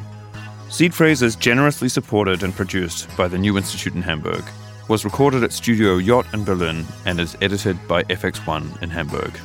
[0.74, 4.42] Seed is generously supported and produced by the New Institute in Hamburg.
[4.88, 9.38] was recorded at Studio Yacht in Berlin and is edited by FX1 in Hamburg.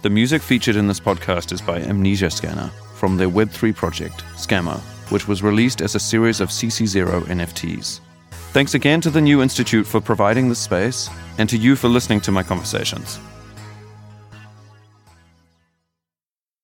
[0.00, 4.80] The music featured in this podcast is by Amnesia Scanner from their Web3 project, Scammer,
[5.10, 8.00] which was released as a series of CC0 NFTs.
[8.54, 12.22] Thanks again to the New Institute for providing this space, and to you for listening
[12.22, 13.18] to my conversations.